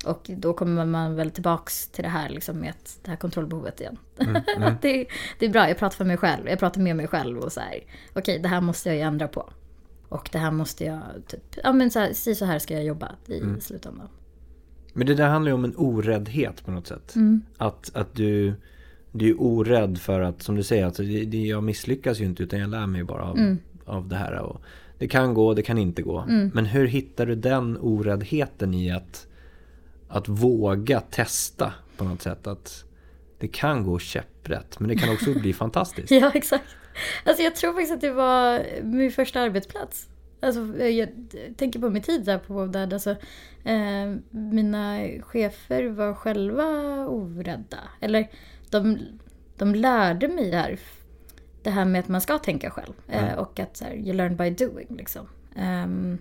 [0.06, 3.98] Och då kommer man väl tillbaks till det här liksom med det här kontrollbehovet igen.
[4.18, 4.74] Mm, mm.
[4.82, 5.06] det,
[5.40, 7.60] det, är bra, jag pratar för mig själv, jag pratar med mig själv och så
[7.60, 7.70] här.
[7.70, 7.86] Okej,
[8.16, 9.50] okay, det här måste jag ju ändra på.
[10.10, 12.84] Och det här måste jag, typ, ja men så här, si så här ska jag
[12.84, 13.62] jobba i Mm.
[13.62, 14.08] slutändan.
[14.94, 17.16] Men det där handlar ju om en oräddhet på något sätt.
[17.16, 17.42] Mm.
[17.58, 18.54] Att, att du,
[19.12, 22.60] du är orädd för att, som du säger, alltså, det, jag misslyckas ju inte utan
[22.60, 23.58] jag lär mig bara av, Mm.
[23.86, 24.34] av det här.
[24.40, 24.62] Och
[24.98, 26.20] det kan gå, det kan inte gå.
[26.20, 26.52] Mm.
[26.54, 29.28] Men hur hittar du den oräddheten i att,
[30.08, 32.48] att våga testa på något sätt?
[32.48, 32.84] Att
[33.40, 36.12] det kan gå käpprätt, men det kan också bli fantastiskt.
[36.12, 36.66] Ja, exakt.
[37.26, 40.10] Alltså jag tror faktiskt att det var min första arbetsplats.
[40.40, 41.10] Alltså, jag
[41.58, 42.94] tänker på min tid där på Wovdad.
[42.94, 43.10] Alltså,
[43.64, 46.66] eh, mina chefer var själva
[47.08, 47.78] orädda.
[48.02, 48.28] Eller
[48.70, 48.98] de,
[49.58, 50.80] de lärde mig det här.
[51.64, 52.94] Det här med att man ska tänka själv.
[53.08, 53.40] Eh, Mm.
[53.40, 54.88] och att så här, you learn by doing.
[54.98, 55.28] Liksom.
[55.56, 56.18] Ehm,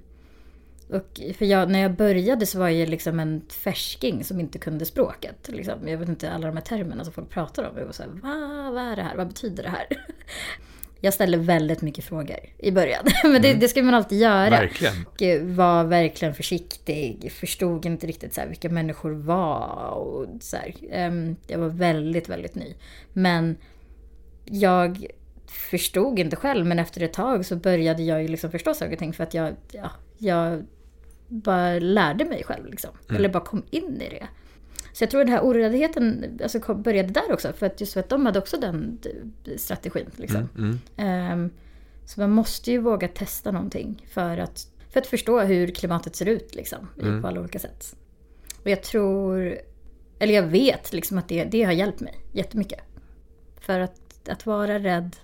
[0.89, 4.87] och för jag, när jag började så var jag liksom en färsking som inte kunde
[4.87, 5.49] språket.
[5.49, 5.89] Liksom.
[5.89, 7.78] Jag vet inte alla de här termerna som folk pratar om.
[7.78, 9.16] Jag var så här, Va, vad är det här?
[9.16, 9.87] Vad betyder det här?
[11.01, 13.05] Jag ställde väldigt mycket frågor i början.
[13.24, 14.51] Men det, det ska man alltid göra.
[14.51, 14.95] Verkligen.
[15.07, 17.32] Och eh, var verkligen försiktig.
[17.32, 19.91] Förstod inte riktigt så här vilka människor var.
[19.91, 20.74] Och så här.
[20.91, 22.74] Ehm, Jag var väldigt, väldigt ny.
[23.12, 23.57] Men
[24.45, 25.07] jag
[25.47, 26.66] förstod inte själv.
[26.66, 29.12] Men efter ett tag så började jag ju liksom förstå saker och ting.
[29.12, 30.65] För att jag, ja, jag
[31.29, 32.67] bara lärde mig själv.
[32.67, 32.91] Liksom.
[33.09, 34.27] Eller bara kom in i det.
[34.93, 37.53] Så jag tror den här oräddheten alltså, började där också.
[37.53, 38.99] För att just för att de hade också den
[39.57, 40.11] strategin.
[40.17, 40.49] Liksom.
[40.59, 41.31] Mm, mm.
[41.33, 41.51] Ehm,
[42.05, 46.27] så man måste ju våga testa någonting för att, för att förstå hur klimatet ser
[46.27, 47.23] ut liksom, Mm.
[47.23, 47.97] på alla olika sätt.
[48.62, 49.59] Och jag tror,
[50.19, 52.81] eller jag vet liksom att det, det har hjälpt mig jättemycket.
[53.61, 55.17] För att, att vara rädd,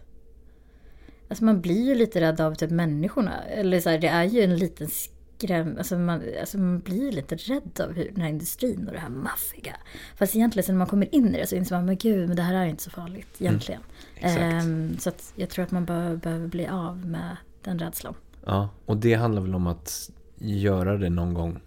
[1.30, 3.42] alltså man blir ju lite rädd av typ människorna.
[3.42, 7.36] Eller så här, det är ju en liten skräm, alltså man, alltså man blir lite
[7.36, 9.76] rädd av hur den här industrin och det här maffiga.
[10.16, 12.36] Fast egentligen sen när man kommer in i det så inser man, men gud, men
[12.36, 13.80] det här är inte så farligt egentligen.
[14.16, 14.40] Exakt.
[14.40, 18.14] Ehm, så att jag tror att man behöver, behöver bli av med den rädslan.
[18.46, 21.60] Ja, och det handlar väl om att göra det någon gång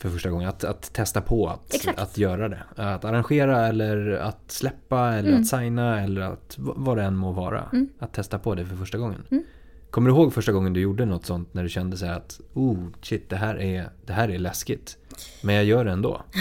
[0.00, 0.48] för första gången.
[0.48, 1.98] Att, att testa på att, Exakt.
[1.98, 2.62] att göra det.
[2.76, 5.40] Att arrangera eller att släppa eller Mm.
[5.40, 7.68] att signa eller att vad det än må vara.
[7.72, 7.88] Mm.
[7.98, 9.22] Att testa på det för första gången.
[9.30, 9.44] Mm.
[9.90, 12.78] Kommer du ihåg första gången du gjorde något sånt när du kände så att oh
[13.02, 14.96] shit det här är, det här är läskigt.
[15.42, 16.22] Men jag gör det ändå.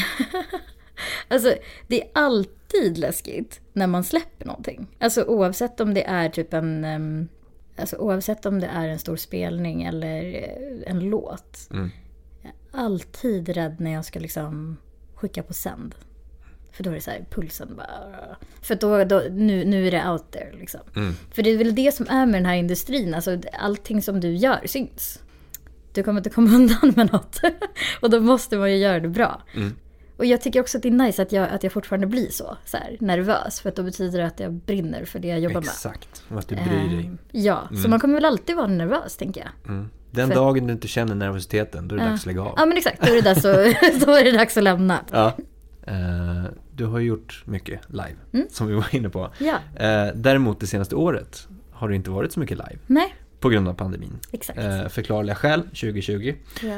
[1.28, 1.54] Alltså,
[1.88, 4.88] det är alltid läskigt när man släpper någonting.
[5.00, 6.84] Alltså oavsett om det är typ en...
[6.86, 7.28] ehm,
[7.78, 11.68] Alltså oavsett om det är en stor spelning eller eh, en låt.
[11.72, 11.90] Mm.
[12.72, 14.78] Alltid rädd när jag ska liksom
[15.16, 15.96] skicka på sänd.
[16.72, 18.38] För då är det så här, pulsen bara...
[18.62, 20.80] För då, då, nu, nu är det out there liksom.
[20.96, 21.14] Mm.
[21.32, 23.14] För det är väl det som är med den här industrin.
[23.14, 25.20] Alltså allting som du gör syns.
[25.94, 27.40] Du kommer inte komma undan med något.
[28.02, 29.42] Och då måste man ju göra det bra.
[29.56, 29.76] Mm.
[30.18, 32.58] Och jag tycker också att det är nice att jag, att jag fortfarande blir så,
[32.66, 33.60] så här, nervös.
[33.60, 35.64] För att då betyder det att jag brinner för det jag jobbar med.
[35.70, 37.06] Exakt, och att du bryr dig.
[37.06, 37.90] Ehm, Ja, så Mm.
[37.90, 39.72] man kommer väl alltid vara nervös tänker jag.
[39.74, 39.90] Mm.
[40.12, 42.54] Den för- dagen du inte känner nervositeten, då är det dags att lägga av.
[42.58, 43.48] Ja men exakt, då är det dags, så,
[44.06, 45.00] då är det dags att lämna.
[45.12, 45.38] Ja.
[45.84, 46.44] Eh,
[46.76, 48.48] du har ju gjort mycket live, Mm.
[48.52, 49.32] som vi var inne på.
[49.38, 49.56] Ja,
[49.86, 53.68] Eh, däremot det senaste året har det inte varit så mycket live nej, på grund
[53.68, 54.20] av pandemin.
[54.32, 54.60] exakt.
[54.60, 56.34] Eh, förklarliga skäl 2020.
[56.64, 56.78] Ja.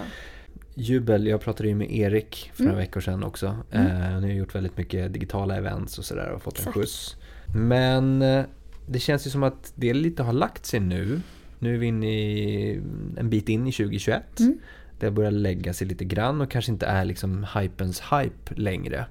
[0.75, 2.86] Jubel, jag pratade ju med Erik för några Mm.
[2.86, 3.45] veckor sedan också.
[3.71, 3.82] Eh,
[4.19, 6.77] ni har gjort väldigt mycket digitala events och sådär och fått en Exakt.
[6.77, 7.15] skjuts.
[7.55, 8.19] Men
[8.88, 11.21] det känns ju som att det lite har lagt sig nu.
[11.62, 12.82] Nu är vi inne i
[13.18, 14.39] en bit in i 2021.
[14.39, 14.57] Mm.
[14.99, 19.05] Det börjar lägga sig lite grann och kanske inte är liksom hypens hype längre.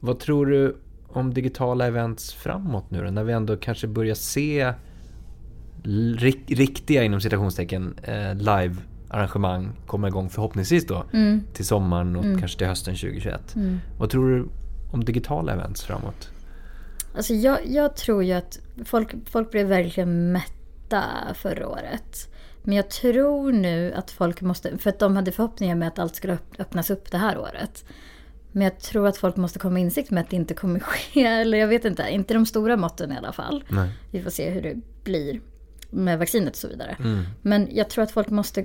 [0.00, 0.76] Vad tror du
[1.08, 3.10] om digitala events framåt nu då?
[3.10, 4.72] När vi ändå kanske börjar se
[6.16, 12.38] rik- riktiga inom citationstecken eh, live-arrangemang komma igång förhoppningsvis då Mm, till sommaren och Mm.
[12.38, 13.54] kanske till hösten 2021.
[13.56, 13.78] mm.
[13.98, 14.46] Vad tror du
[14.92, 16.30] om digitala events framåt?
[17.16, 20.52] Alltså jag, jag tror ju att folk, folk blev verkligen mätta
[21.34, 22.28] förra året.
[22.62, 26.16] Men jag tror nu att folk måste, för att de hade förhoppningar med att allt
[26.16, 27.84] skulle öpp- öppnas upp det här året.
[28.52, 31.58] Men jag tror att folk måste komma insikt med att det inte kommer ske, eller
[31.58, 33.64] jag vet inte, inte de stora måtten i alla fall.
[33.68, 33.90] Nej.
[34.10, 35.40] Vi får se hur det blir
[35.90, 36.96] med vaccinet och så vidare.
[36.98, 37.22] Mm.
[37.42, 38.64] Men jag tror att folk måste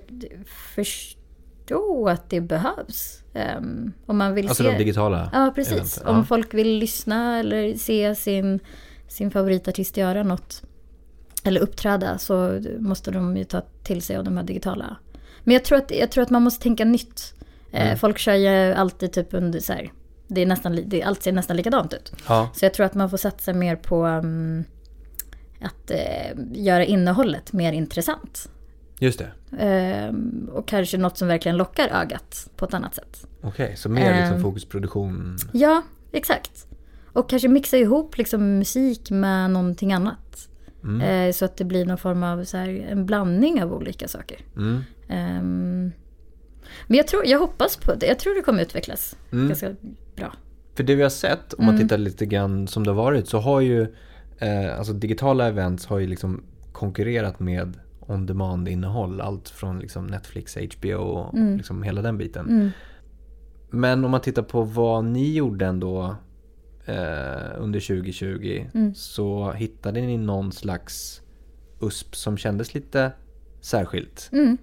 [0.75, 3.23] förstå att det behövs.
[3.57, 4.71] Um, om man vill Alltså se...
[4.71, 5.73] de digitala Ja, precis.
[5.73, 6.23] eventen, Om ja.
[6.23, 8.59] folk vill lyssna eller se sin,
[9.07, 10.63] sin favoritartist göra något.
[11.43, 14.95] Eller uppträda så måste de ju ta till sig av de här digitala.
[15.43, 17.33] Men jag tror att, jag tror att man måste tänka nytt.
[17.71, 17.97] Eh, Mm.
[17.97, 19.91] Folk kör ju alltid typ under så här.
[20.27, 22.11] Det är nästan, det, allt ser nästan likadant ut.
[22.27, 24.63] Ja, Så jag tror att man får satsa mer på um,
[25.61, 28.49] att eh, göra innehållet mer intressant.
[28.99, 29.31] just det.
[29.59, 33.25] Ehm, och kanske något som verkligen lockar ögat på ett annat sätt.
[33.41, 34.41] Okej, så mer liksom Ehm.
[34.43, 35.37] fokusproduktion.
[35.53, 35.81] Ja,
[36.11, 36.67] exakt.
[37.13, 40.47] Och kanske mixa ihop liksom musik med någonting annat.
[40.83, 41.01] Mm.
[41.01, 44.37] Eh, så att det blir någon form av så här, en blandning av olika saker.
[44.57, 44.81] Mm.
[45.09, 45.91] Ehm,
[46.87, 48.05] men jag, tror, jag hoppas på det.
[48.05, 49.47] Jag tror det kommer utvecklas Mm.
[49.47, 49.75] ganska
[50.15, 50.33] bra.
[50.75, 53.37] För det vi har sett, om man tittar lite grann som det har varit, så
[53.39, 53.81] har ju
[54.37, 59.21] eh, alltså digitala events har ju liksom konkurrerat med on-demand innehåll.
[59.21, 62.49] Allt från liksom Netflix, HBO och liksom hela den biten.
[62.49, 62.69] Mm.
[63.69, 66.15] Men om man tittar på vad ni gjorde ändå
[66.85, 68.95] eh, under 2020 Mm.
[68.95, 71.21] så hittade ni någon slags
[71.81, 73.11] USP som kändes lite
[73.61, 74.29] särskilt.
[74.31, 74.57] Mm.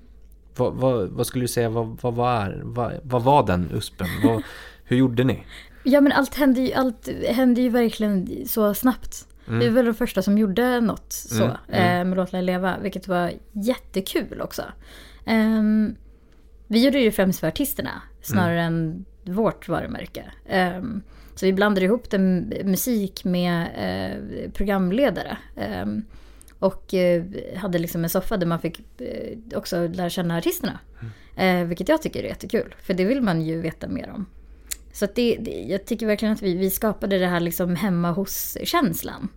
[0.56, 4.06] Vad, vad, vad skulle du säga, vad, vad, var, vad, vad var den USPen?
[4.24, 4.42] Vad,
[4.84, 5.44] hur gjorde ni?
[5.84, 9.26] Ja men allt hände ju, allt hände ju verkligen så snabbt.
[9.50, 13.08] Vi var väl de första som gjorde något så Mm, eh, med Låt Leva, vilket
[13.08, 14.62] var jättekul också.
[15.24, 15.96] Ehm,
[16.66, 20.24] vi gjorde det främst för artisterna snarare än vårt varumärke.
[20.48, 21.02] Ehm,
[21.38, 25.36] så vi blandade ihop den musik med eh, programledare.
[25.56, 26.04] Ehm,
[26.58, 27.24] och eh,
[27.56, 30.78] hade liksom en soffa där man fick eh, också lära känna artisterna.
[31.36, 34.26] Eh, vilket jag tycker är jättekul, för det vill man ju veta mer om.
[34.92, 39.28] Så det, det, jag tycker verkligen att vi, vi skapade det här liksom hemma hos-känslan.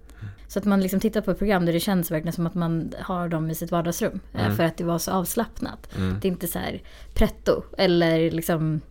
[0.48, 2.94] Så att man liksom tittar på ett program där det känns verkligen som att man
[3.00, 4.20] har dem i sitt vardagsrum.
[4.34, 5.90] eh, För att det var så avslappnat.
[6.22, 6.82] Det är inte så här
[7.14, 8.82] pretto eller liksom...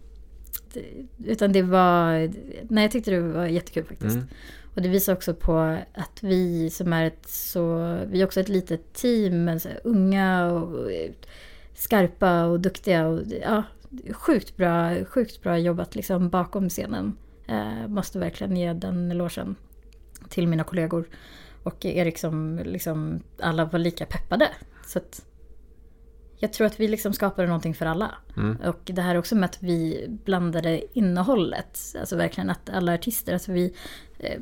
[1.25, 2.31] Utan det var...
[2.69, 4.19] Nej, jag tyckte det var jättekul faktiskt.
[4.75, 7.97] Och det visar också på att vi som är ett så...
[8.07, 10.91] Vi är också ett litet team, men så unga och
[11.75, 13.07] skarpa och duktiga.
[13.07, 13.63] Och, ja,
[14.13, 17.17] sjukt bra, sjukt bra jobbat liksom bakom scenen.
[17.47, 19.57] Eh, måste verkligen ge den elogen
[20.29, 21.09] till mina kollegor.
[21.63, 24.49] Och Erik som liksom alla var lika peppade.
[24.87, 25.27] Så att
[26.41, 28.15] jag tror att vi liksom skapade någonting för alla.
[28.65, 31.79] Och det här också med att vi blandade innehållet.
[32.01, 33.75] Alltså verkligen att alla artister, alltså vi
[34.19, 34.41] eh,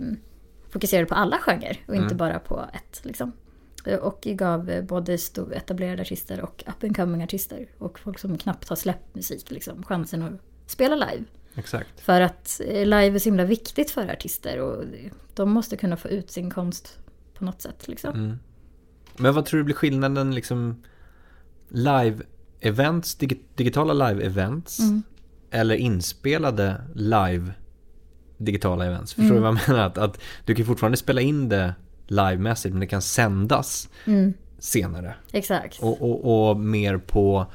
[0.70, 3.00] fokuserade på alla genrer och inte bara på ett.
[3.04, 3.32] Liksom.
[4.00, 5.18] Och gav både
[5.54, 9.82] etablerade artister och up and coming artister och folk som knappt har släppt musik liksom,
[9.82, 10.40] chansen att
[10.70, 11.24] spela live.
[11.54, 12.00] Exakt.
[12.00, 14.84] För att eh, live är så himla viktigt för artister och
[15.34, 16.98] de måste kunna få ut sin konst
[17.34, 17.88] på något sätt.
[17.88, 18.14] Liksom.
[18.14, 18.38] Mm.
[19.16, 20.82] Men vad tror du blir skillnaden liksom
[21.68, 25.02] live-events, dig- digitala live-events Mm.
[25.50, 27.52] eller inspelade live
[28.38, 29.14] digitala events?
[29.14, 29.86] Förstår du vad jag menar?
[29.86, 31.74] Att, att du kan fortfarande spela in det
[32.06, 34.32] livemässigt men det kan sändas Mm.
[34.58, 35.14] senare.
[35.32, 35.78] Exakt.
[35.82, 37.46] Och, och, och mer på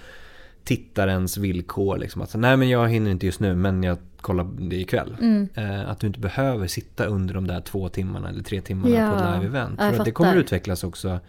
[0.63, 1.97] tittarens villkor.
[1.97, 2.21] Liksom.
[2.21, 5.15] Att, nej men jag hinner inte just nu men jag kollar det ikväll.
[5.21, 5.49] Mm.
[5.55, 9.09] Eh, att du inte behöver sitta under de där två timmarna eller tre timmarna Ja,
[9.11, 9.77] på ett live-event.
[9.77, 11.19] För att det kommer utvecklas också.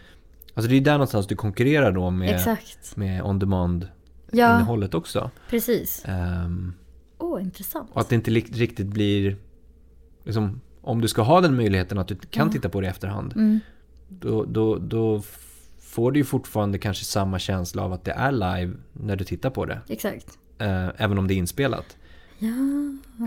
[0.54, 2.96] Alltså det är där någonstans du konkurrerar då med, Exakt.
[2.96, 3.88] med on-demand
[4.32, 5.30] Ja, också.
[5.50, 6.02] precis.
[6.04, 6.74] Ehm,
[7.18, 7.90] Åh, intressant.
[7.92, 9.36] och att det inte riktigt blir,
[10.24, 12.52] liksom, om du ska ha den möjligheten att du kan Ja.
[12.52, 13.32] titta på det i efterhand.
[13.36, 13.60] Mm.
[14.08, 15.22] Då, då, då
[15.80, 19.50] får du ju fortfarande kanske samma känsla av att det är live när du tittar
[19.50, 19.80] på det.
[19.88, 20.38] Exakt.
[20.58, 21.96] Eh, även om det är inspelat.
[22.38, 22.48] Ja.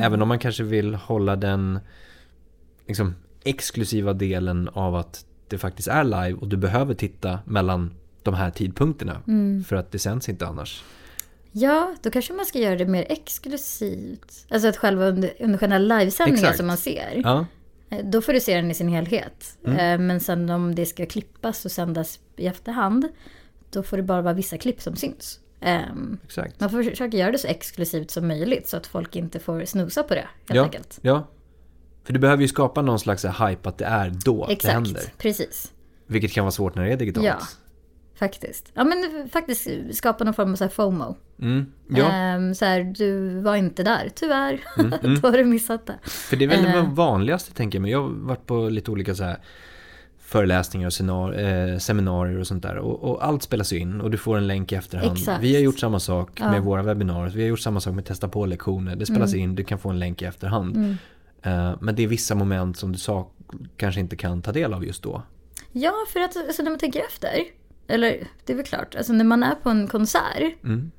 [0.01, 1.79] Även om man kanske vill hålla den
[2.87, 7.93] liksom, exklusiva delen av att det faktiskt är live och du behöver titta mellan
[8.23, 9.21] de här tidpunkterna.
[9.27, 9.63] Mm.
[9.63, 10.83] För att det sänds inte annars.
[11.51, 14.45] ja, då kanske man ska göra det mer exklusivt.
[14.49, 17.21] Alltså att själva under, under själva livesändningen som man ser.
[17.23, 17.45] Ja,
[17.89, 19.57] Eh, Då får du se den i sin helhet.
[19.65, 19.77] Mm.
[19.79, 23.07] Eh, Men sen om det ska klippas och sändas i efterhand.
[23.69, 25.39] Då får det bara vara vissa klipp som syns.
[25.61, 26.59] Ehm, exakt.
[26.59, 30.03] Man får försöka göra det så exklusivt som möjligt så att folk inte får snusa
[30.03, 30.99] på det helt Ja, enkelt.
[31.01, 31.27] ja.
[32.07, 34.91] För du behöver ju skapa någon slags hype att det är då det händer.
[34.91, 35.71] Exakt, precis.
[36.07, 37.25] Vilket kan vara svårt när det är digitalt.
[37.25, 37.37] Ja.
[38.15, 38.71] Faktiskt.
[38.73, 41.15] Ja men faktiskt skapa någon form av så här FOMO.
[41.41, 42.09] Mm, ja.
[42.11, 44.59] Ehm, så här, du var inte där, tyvärr.
[44.79, 45.95] Mm, Då har du missat det.
[46.03, 46.93] För det är väl det Eh.
[46.93, 47.91] vanligaste tänker jag mig.
[47.91, 49.37] Jag har varit på lite olika så här
[50.19, 51.33] föreläsningar och senar-
[51.73, 52.77] eh, seminarier och sånt där.
[52.77, 55.17] Och, och allt spelas in och du får en länk i efterhand.
[55.17, 55.43] Exakt.
[55.43, 56.51] Vi har gjort samma sak Ja.
[56.51, 57.33] med våra webbinarier.
[57.35, 58.95] Vi har gjort samma sak med testa på-lektioner.
[58.95, 60.75] Det spelas in, du kan få en länk i efterhand.
[60.75, 60.97] Mm.
[61.41, 63.31] Eh, men det är vissa moment som du sa
[63.77, 65.21] kanske inte kan ta del av just då.
[65.71, 67.43] Ja, för att alltså, när man tänker efter.
[67.87, 70.63] Eller det är väl klart, alltså när man är på en konsert.
[70.63, 70.91] Mm.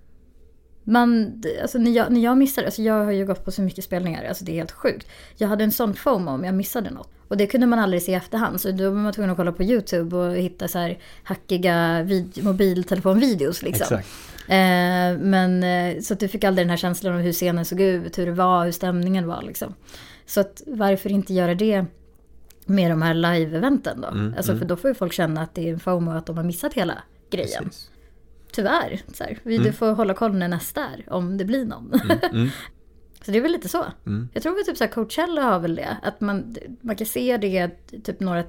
[0.84, 3.84] Man, alltså när jag, när jag missade, alltså jag har ju gått på så mycket
[3.84, 5.06] spelningar, alltså det är helt sjukt.
[5.36, 7.10] Jag hade en sån FOMO om jag missade något.
[7.28, 9.52] Och det kunde man aldrig se i efterhand, så då var man tvungen att kolla
[9.52, 13.84] på YouTube och hitta så här hackiga vid, mobiltelefonvideos liksom.
[13.84, 14.08] Exakt.
[14.48, 17.80] Eh, men eh, så att du fick aldrig den här känslan av hur scenen såg
[17.80, 19.74] ut, hur det var, hur stämningen var liksom.
[20.28, 21.84] Så att varför inte göra det
[22.66, 24.08] med de här live-eventen då?
[24.08, 24.60] Mm, alltså mm.
[24.60, 26.74] för då får ju folk känna att det är en FOMO att de har missat
[26.74, 27.64] hela grejen.
[27.64, 27.90] Precis.
[28.52, 29.02] Tyvärr.
[29.12, 31.92] Så här, vi, Du får hålla koll när nästa är, om det blir någon.
[32.32, 32.48] Mm.
[33.24, 33.84] så det är väl lite så.
[34.06, 34.28] Mm.
[34.32, 35.96] Jag tror väl typ så här Coachella har väl det.
[36.02, 37.70] Att man, man kan se det
[38.04, 38.44] typ några,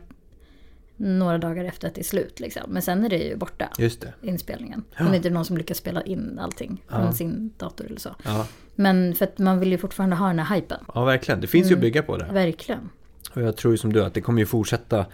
[1.00, 2.40] några dagar efter att det är slut.
[2.40, 2.64] Liksom.
[2.68, 4.14] Men sen är det ju borta, Just det.
[4.22, 4.84] inspelningen.
[5.00, 7.14] Om det inte är någon som lyckas spela in allting från Ja.
[7.14, 8.16] sin dator eller så.
[8.26, 10.80] Ja, Men för att man vill ju fortfarande ha den här hypen.
[10.96, 11.42] ja verkligen.
[11.42, 12.26] Det finns ju att bygga på det.
[12.34, 12.90] Verkligen.
[13.34, 15.06] Och jag tror ju som du att det kommer ju fortsätta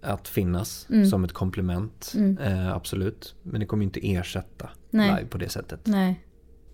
[0.00, 1.06] att finnas Mm.
[1.06, 2.12] som ett komplement.
[2.40, 3.34] Eh, absolut.
[3.42, 5.08] Men det kommer ju inte ersätta Nej.
[5.16, 5.80] live på det sättet.
[5.84, 6.24] Nej.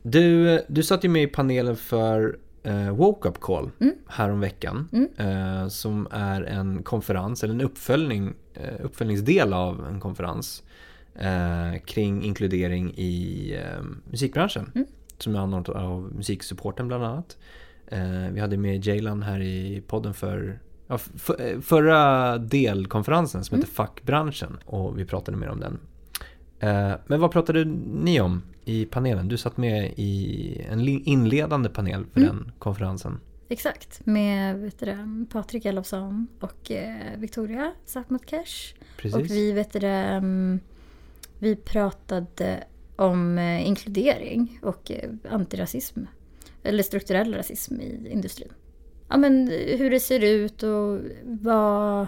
[0.03, 3.95] Du, du satt ju med i panelen för eh, Woke Up Call Mm.
[4.07, 4.89] häromveckan.
[4.93, 5.09] Mm.
[5.19, 10.63] Eh, som är en konferens, eller en uppföljning, eh, uppföljningsdel av en konferens.
[11.15, 14.73] Eh, kring inkludering i eh, musikbranschen.
[14.75, 14.87] Mm.
[15.19, 17.37] Som är anordnat av musiksupporten bland annat.
[17.87, 20.99] Eh, vi hade med Jaylan här i podden för ja,
[21.39, 23.63] eh, förra delkonferensen som Mm.
[23.63, 24.59] heter Fackbranschen.
[24.65, 25.79] Och vi pratade mer om den.
[27.07, 29.29] Men vad pratade ni om i panelen?
[29.29, 32.37] Du satt med i en inledande panel för Mm.
[32.37, 33.21] den konferensen.
[33.49, 34.07] Exakt.
[34.07, 37.73] Med vet du Patrik Elofsson och eh, Victoria.
[38.97, 39.15] Precis.
[39.15, 40.61] Och vi, vet du mm,
[41.39, 42.65] vi pratade
[42.97, 46.01] om eh, inkludering och eh, antirasism.
[46.63, 48.53] Eller strukturell rasism i industrin.
[49.09, 52.07] Ja men hur det ser ut och vad,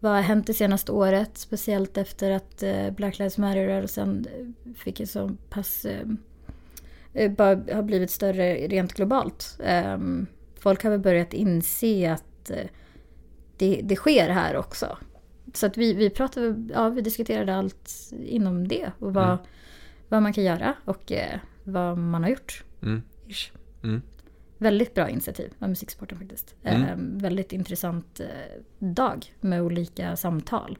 [0.00, 1.30] vad har hänt det senaste året.
[1.38, 5.84] Speciellt efter att eh, Black Lives Matter-rörelsen eh, fick en så pass...
[5.84, 9.58] eh, bara har blivit större rent globalt.
[9.64, 10.26] Ehm,
[10.60, 12.50] Folk har väl börjat inse att
[13.56, 14.98] det, det sker här också.
[15.54, 17.90] Så att vi, vi pratade, ja vi diskuterade allt
[18.26, 19.38] inom det och vad, Mm.
[20.08, 21.12] vad man kan göra och
[21.64, 22.64] vad man har gjort.
[23.82, 24.02] Mm.
[24.58, 26.54] Väldigt bra initiativ av musiksporten faktiskt.
[26.62, 26.82] Mm.
[26.82, 28.26] Eh, väldigt intressant eh,
[28.78, 30.78] dag med olika samtal.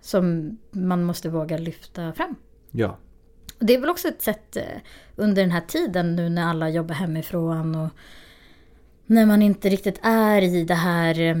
[0.00, 2.34] Som man måste våga lyfta fram.
[2.70, 2.98] Ja.
[3.58, 4.62] Det är väl också ett sätt eh,
[5.16, 7.88] under den här tiden nu när alla jobbar hemifrån och
[9.06, 11.36] när man inte riktigt är i det här eh,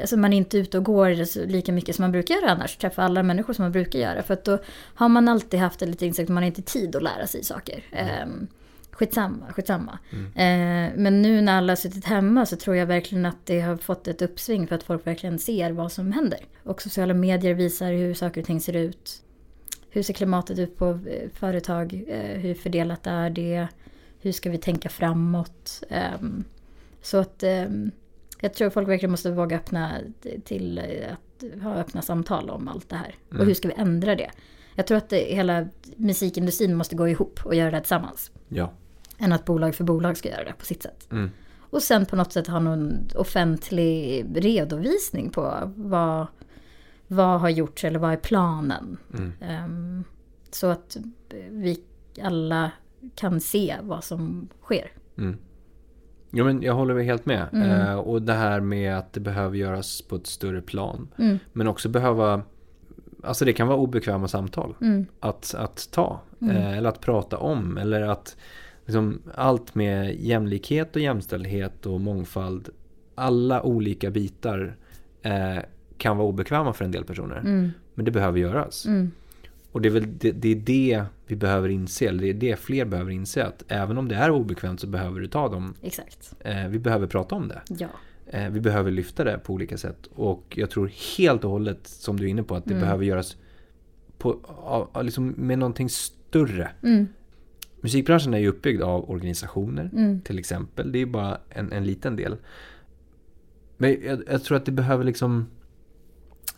[0.00, 2.76] Alltså man är inte ute och går lika mycket som man brukar göra annars.
[2.76, 4.22] Träffa alla människor som man brukar göra.
[4.22, 4.58] För att då
[4.94, 7.84] har man alltid haft en liten insikt man har inte tid att lära sig saker.
[7.92, 8.46] Mm.
[8.96, 9.98] Skitsamma, skitsamma.
[10.12, 13.76] Eh, men nu när alla har suttit hemma så tror jag verkligen att det har
[13.76, 16.38] fått ett uppsving för att folk verkligen ser vad som händer.
[16.62, 19.22] Och sociala medier visar hur saker och ting ser ut.
[19.90, 22.04] Hur ser klimatet ut på eh, företag?
[22.08, 23.68] Eh, hur fördelat är det?
[24.20, 25.82] Hur ska vi tänka framåt?
[25.90, 26.44] Ehm,
[27.02, 27.90] så att ehm,
[28.40, 29.92] jag tror folk verkligen måste våga öppna
[30.44, 33.14] till eh, att ha öppna samtal om allt det här.
[33.38, 34.30] Och hur ska vi ändra det?
[34.74, 38.30] Jag tror att det, hela musikindustrin måste gå ihop och göra det tillsammans.
[38.48, 38.72] Ja.
[39.18, 41.08] Än att bolag för bolag ska göra det på sitt sätt.
[41.10, 41.30] Mm.
[41.70, 46.26] Och sen på något sätt ha någon offentlig redovisning på vad,
[47.06, 48.96] vad har gjorts eller vad är planen.
[49.14, 49.32] Mm.
[49.40, 50.04] Ehm,
[50.50, 50.96] så att
[51.50, 51.80] vi
[52.22, 52.70] alla
[53.14, 54.90] kan se vad som sker.
[55.18, 55.38] Mm.
[56.30, 57.46] Jo men jag håller helt med.
[57.52, 57.70] Mm.
[57.70, 61.08] Eh, och det här med att det behöver göras på ett större plan.
[61.18, 61.38] Mm.
[61.52, 62.42] Men också behöva,
[63.22, 64.74] alltså det kan vara obekväma samtal.
[64.80, 65.06] Mm.
[65.20, 66.20] Att, att ta.
[66.40, 67.78] Eh, eller att prata om.
[67.78, 68.36] Eller att
[68.86, 72.68] liksom, allt med jämlikhet och jämställdhet och mångfald.
[73.14, 74.76] Alla olika bitar
[75.22, 75.58] eh,
[75.98, 77.36] kan vara obekväma för en del personer.
[77.38, 77.70] Mm.
[77.94, 78.86] Men det behöver göras.
[78.86, 79.10] Mm.
[79.72, 82.08] Och det är väl det, det, är det vi behöver inse.
[82.08, 83.44] Eller det är det fler behöver inse.
[83.44, 85.74] Att även om det är obekvämt så behöver du ta dem.
[85.82, 86.34] Exakt.
[86.40, 87.62] Eh, vi behöver prata om det.
[87.68, 87.88] Ja.
[88.26, 90.06] Eh, vi behöver lyfta det på olika sätt.
[90.14, 92.80] Och jag tror helt och hållet, som du är inne på, att det Mm.
[92.80, 93.36] behöver göras
[94.18, 94.38] på,
[95.02, 96.70] liksom med någonting större.
[96.82, 97.06] Mm.
[97.86, 100.20] Musikbranschen är ju uppbyggd av organisationer Mm.
[100.20, 100.92] till exempel.
[100.92, 102.36] Det är ju bara en, en liten del.
[103.76, 105.46] Men jag, jag tror att det behöver liksom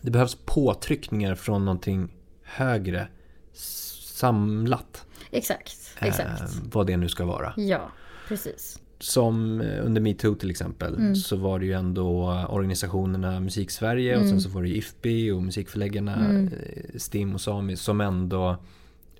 [0.00, 3.08] Det behövs påtryckningar från någonting högre
[3.52, 5.06] samlat.
[5.30, 5.76] Exakt.
[6.00, 6.40] Exakt.
[6.40, 7.52] Eh, vad det nu ska vara.
[7.56, 7.90] Ja,
[8.28, 8.80] precis.
[8.98, 11.16] Som eh, under metoo till exempel Mm.
[11.16, 14.40] så var det ju ändå organisationerna Musiksverige och sen Mm.
[14.40, 16.46] så var det ju IFPI och musikförläggarna Mm.
[16.48, 18.56] eh, STIM och Sami som ändå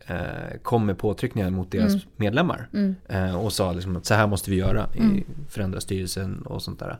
[0.09, 2.04] eh, kom med påtryckningar mot deras Mm.
[2.16, 2.68] medlemmar.
[2.72, 2.94] Mm.
[3.09, 5.24] Eh, och sa liksom att så här måste vi göra i Mm.
[5.48, 6.98] förändra styrelsen och sånt där.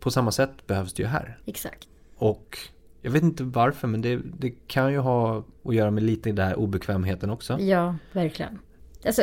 [0.00, 1.38] På samma sätt behövs det ju här.
[1.46, 1.88] Exakt.
[2.16, 2.58] Och
[3.02, 6.46] jag vet inte varför men det, det kan ju ha att göra med lite den
[6.46, 7.58] här obekvämheten också.
[7.60, 8.58] Ja, verkligen.
[9.06, 9.22] Alltså,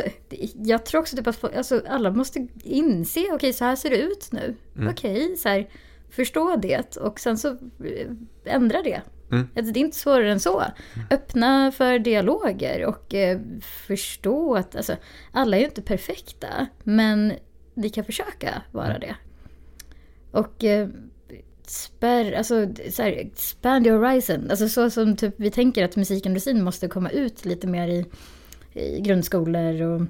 [0.54, 4.28] jag tror också typ att alltså, alla måste inse, okej så här ser det ut
[4.32, 4.54] nu.
[4.76, 4.88] Mm.
[4.88, 5.68] Okej, så här,
[6.10, 8.10] förstå det och sen så eh,
[8.44, 9.00] ändra det.
[9.32, 9.48] Mm.
[9.56, 10.64] Alltså, det är inte svårare än så.
[11.10, 13.40] Öppna för dialoger och eh,
[13.86, 14.96] förstå att alltså,
[15.32, 16.66] alla är ju inte perfekta.
[16.82, 17.32] Men
[17.74, 19.00] vi kan försöka vara Mm.
[19.00, 19.16] det.
[20.30, 20.88] Och eh,
[21.66, 24.50] spärr, alltså, så här, expand your horizon.
[24.50, 28.06] Alltså så som typ, vi tänker att musikindustrin måste komma ut lite mer i,
[28.72, 30.02] i grundskolor och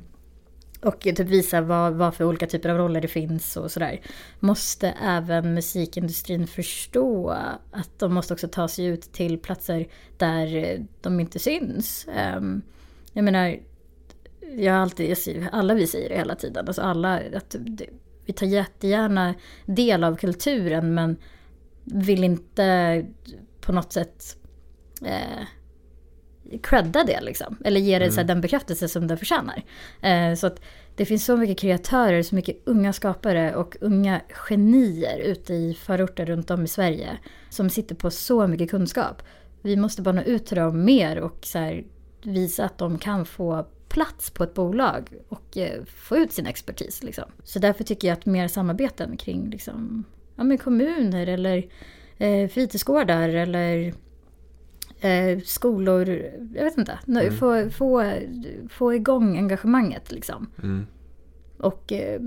[0.82, 4.00] och typ visa vad, vad för olika typer av roller det finns och sådär.
[4.40, 7.30] Måste även musikindustrin förstå
[7.70, 12.06] att de måste också ta sig ut till platser där de inte syns.
[12.16, 12.62] Ehm,
[13.12, 13.58] jag menar,
[14.56, 16.66] jag har alltid, jag säger, alla vi säger det hela tiden.
[16.66, 17.56] Alltså alla, att
[18.24, 19.34] vi tar jättegärna
[19.66, 21.16] del av kulturen men
[21.84, 23.06] vill inte
[23.60, 24.36] på något sätt
[25.04, 25.44] eh,
[26.62, 27.57] credda det liksom.
[27.64, 28.14] Eller ge det mm.
[28.14, 29.62] så den bekräftelse som det förtjänar.
[30.01, 30.61] Eh, så att
[30.96, 36.26] det finns så mycket kreatörer, så mycket unga skapare och unga genier ute i förorter
[36.26, 37.18] runt om i Sverige.
[37.51, 39.22] Som sitter på så mycket kunskap.
[39.62, 41.84] Vi måste bara nå ut till dem mer och så här,
[42.22, 47.03] visa att de kan få plats på ett bolag och eh, få ut sin expertis.
[47.03, 47.24] Liksom.
[47.44, 50.05] Så därför tycker jag att mer samarbeten kring liksom,
[50.36, 51.66] ja, med kommuner eller
[52.18, 53.94] eh, fritidsgårdar eller
[55.01, 56.09] eh, skolor,
[56.55, 57.36] jag vet inte, mm.
[57.36, 58.12] få, få,
[58.68, 60.51] få igång engagemanget liksom.
[60.62, 60.86] Mm.
[61.59, 62.20] Och eh,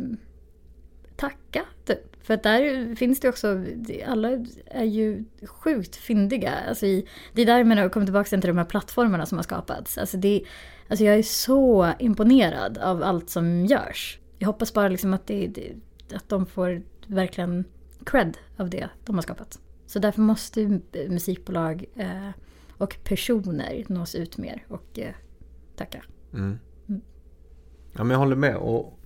[1.15, 2.11] tacka typ.
[2.23, 3.65] För att där finns det också,
[4.07, 4.29] alla
[4.65, 6.53] är ju sjukt fyndiga.
[6.67, 9.37] Alltså i, det är där jag menar, jag kommer tillbaka till de här plattformarna som
[9.37, 9.97] har skapats.
[9.97, 10.43] Alltså, det,
[10.87, 14.19] alltså jag är så imponerad av allt som görs.
[14.37, 15.73] Jag hoppas bara liksom att, det,
[16.13, 17.65] att de får verkligen
[18.05, 19.59] cred av det de har skapat.
[19.85, 22.29] Så därför måste musikbolag eh,
[22.81, 25.13] och personer nås ut mer och eh,
[25.75, 26.03] tacka.
[26.33, 26.59] Mm.
[26.89, 27.01] Mm.
[27.93, 28.55] Ja, men jag håller med.
[28.55, 28.99] Och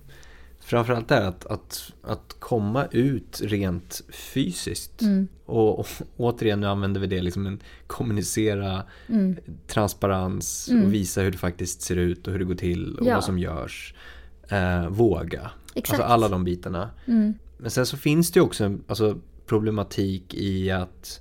[0.60, 5.02] framförallt det att, att, att komma ut rent fysiskt.
[5.02, 5.28] Mm.
[5.44, 9.36] Och, och, återigen, nu använder vi det, liksom en, kommunicera mm.
[9.66, 10.90] transparens och mm.
[10.90, 13.14] visa hur det faktiskt ser ut och hur det går till och ja.
[13.14, 13.94] vad som görs.
[14.48, 15.50] Eh, våga.
[15.74, 16.00] Exakt.
[16.00, 16.90] Alltså alla de bitarna.
[17.06, 17.34] Mm.
[17.58, 21.20] Men sen så finns det ju också en alltså, problematik i att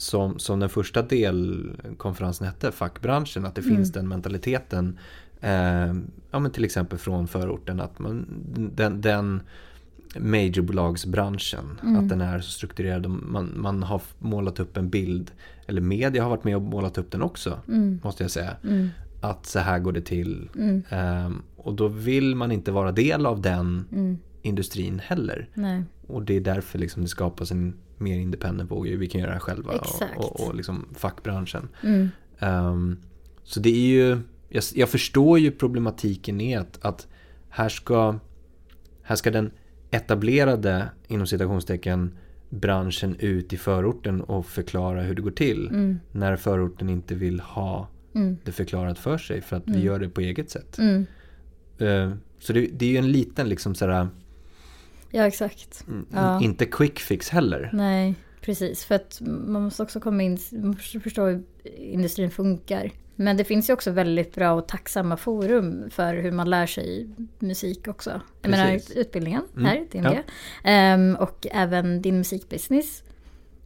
[0.00, 3.76] som, som den första delkonferensen hette, fackbranschen, att det mm.
[3.76, 4.98] finns den mentaliteten
[5.40, 5.94] eh,
[6.30, 8.26] ja, men till exempel från förorten att man,
[8.74, 9.42] den, den
[10.16, 11.96] majorbolagsbranschen, mm.
[11.96, 13.06] att den är så strukturerad.
[13.06, 15.30] Man, man har målat upp en bild,
[15.66, 18.00] eller media har varit med och målat upp den också, mm.
[18.04, 18.56] måste jag säga.
[18.64, 18.88] Mm.
[19.20, 20.48] Att så här går det till.
[20.88, 24.18] Eh, och då vill man inte vara del av den mm.
[24.42, 25.48] industrin heller.
[25.54, 25.82] Nej.
[26.06, 28.86] Och det är därför liksom det skapas en mer independent våg.
[28.86, 29.74] Vi kan göra det här själva.
[29.74, 30.16] Exakt.
[30.16, 31.68] Och, och, och liksom fackbranschen.
[32.40, 32.96] Um,
[33.44, 34.18] så det är ju
[34.50, 37.08] jag, jag förstår ju problematiken i att, att
[37.48, 38.18] här, ska,
[39.02, 39.50] här ska den
[39.90, 42.14] etablerade, inom citationstecken,
[42.48, 45.68] branschen ut i förorten och förklara hur det går till.
[45.68, 46.00] Mm.
[46.12, 48.36] När förorten inte vill ha mm.
[48.44, 49.80] det förklarat för sig för att mm.
[49.80, 50.78] vi gör det på eget sätt.
[50.78, 54.08] Uh, så det, det, är ju en liten liksom sådär...
[55.10, 55.84] Ja exakt.
[55.88, 56.40] Mm, ja.
[56.40, 57.70] Inte quick fix heller.
[57.72, 58.84] Nej, precis.
[58.84, 61.42] För att man måste också komma in, man måste förstå hur
[61.76, 62.90] industrin funkar.
[63.16, 67.08] Men det finns ju också väldigt bra och tacksamma forum för hur man lär sig
[67.38, 68.20] musik också.
[68.42, 69.66] Jag menar utbildningen mm.
[69.66, 70.24] här.
[70.64, 70.94] Ja.
[70.94, 73.02] Um, och även din musikbusiness.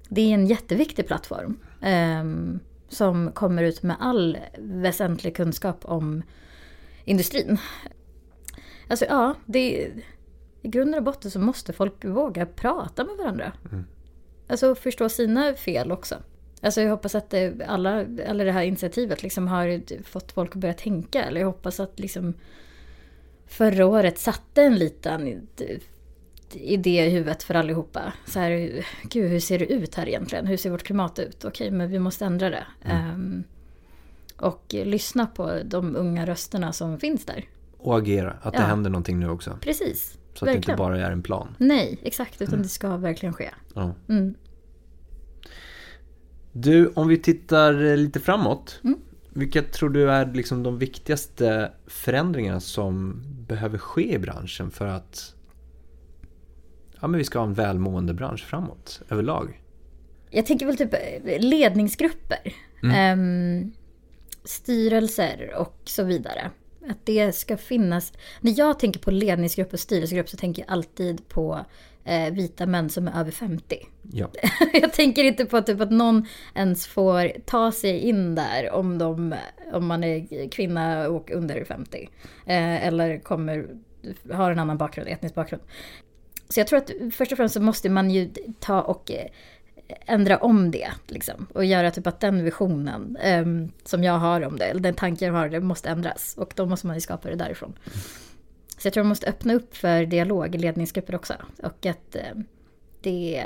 [0.09, 1.59] Det är en jätteviktig plattform.
[2.21, 6.23] Um, som kommer ut med all väsentlig kunskap om
[7.05, 7.59] industrin.
[8.89, 9.91] Alltså ja, det,
[10.65, 13.53] i grund och botten så måste folk våga prata med varandra.
[13.73, 13.85] Mm.
[14.49, 16.17] Alltså förstå sina fel också.
[16.61, 17.35] Alltså jag hoppas att
[17.67, 21.25] alla, alla det här initiativet liksom har fått folk att börja tänka.
[21.25, 22.35] Eller jag hoppas att liksom
[23.47, 25.49] förra året satte en liten
[26.53, 28.13] idé i huvudet för allihopa.
[28.27, 30.47] Så här, gud hur ser det ut här egentligen?
[30.47, 31.45] Hur ser vårt klimat ut?
[31.45, 32.67] Okej, men vi måste ändra det.
[32.83, 33.15] Mm.
[33.15, 33.45] Um,
[34.37, 37.49] och lyssna på de unga rösterna som finns där.
[37.79, 38.61] Och agera, att ja.
[38.61, 39.59] det händer någonting nu också.
[39.61, 40.19] Precis.
[40.35, 40.61] Så att verkligen.
[40.61, 41.57] det inte bara är en plan.
[41.59, 42.43] Nej, exakt.
[42.43, 42.63] Utan mm.
[42.63, 43.51] det ska verkligen ske.
[43.75, 43.95] Ja.
[44.09, 44.35] Mm.
[46.53, 48.81] Du, om vi tittar eh, lite framåt.
[48.85, 48.99] Mm.
[49.29, 55.35] Vilka tror du är liksom de viktigaste förändringarna som behöver ske i branschen för att
[57.01, 59.61] ja, men vi ska ha en välmående bransch framåt överlag?
[60.31, 62.55] Jag tänker väl typ eh, ledningsgrupper.
[62.83, 63.19] Mm.
[63.19, 63.73] Um,
[64.45, 66.51] styrelser och så vidare.
[66.89, 68.13] Att det ska finnas.
[68.41, 71.65] När jag tänker på ledningsgrupp och styrelsegrupp så tänker jag alltid på
[72.05, 73.79] eh, vita män som är över 50.
[74.13, 74.31] Ja.
[74.73, 79.35] jag tänker inte på typ att någon ens får ta sig in där om, de,
[79.73, 82.09] om man är kvinna och under 50.
[82.47, 83.67] Eh, eller kommer,
[84.33, 85.63] har en annan bakgrund, etnisk bakgrund.
[86.49, 88.31] Så jag tror att först och främst så måste man ju
[88.61, 89.27] ta och eh,
[89.89, 90.91] ändra om det.
[91.07, 94.95] Liksom, och göra typ att den visionen um, som jag har om det, eller den
[94.95, 96.35] tanken jag har, det måste ändras.
[96.39, 97.79] Och då måste man ju skapa det därifrån.
[98.79, 101.35] Så jag tror man måste öppna upp för dialog i ledningsgrupper också.
[101.63, 102.35] Och att eh,
[103.01, 103.45] det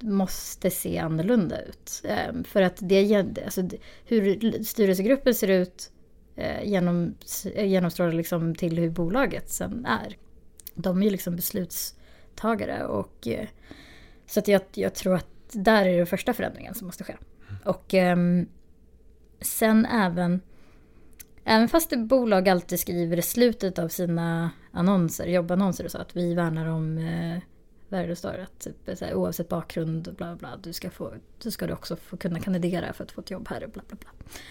[0.00, 2.02] måste se annorlunda ut.
[2.04, 3.14] Eh, för att det,
[3.44, 3.68] alltså,
[4.04, 5.90] hur styrelsegruppen ser ut
[6.36, 7.14] eh, genom,
[7.56, 10.16] genomstrålar liksom till hur bolaget sen är.
[10.74, 13.48] De är ju liksom beslutstagare och eh,
[14.26, 17.16] så att jag, jag tror att där är den första förändringen som måste ske.
[17.64, 18.48] Och ehm,
[19.40, 20.40] sen även,
[21.44, 26.34] även fast bolag alltid skriver i slutet av sina annonser, jobbannonser och så, att vi
[26.34, 27.38] värnar om eh,
[27.88, 28.38] vad det står?
[28.38, 32.16] Att typ, här, oavsett bakgrund, bla bla, du ska, få, så ska du också få
[32.16, 33.58] kunna kandidera för att få ett jobb här.
[33.58, 34.10] Bla, bla, bla.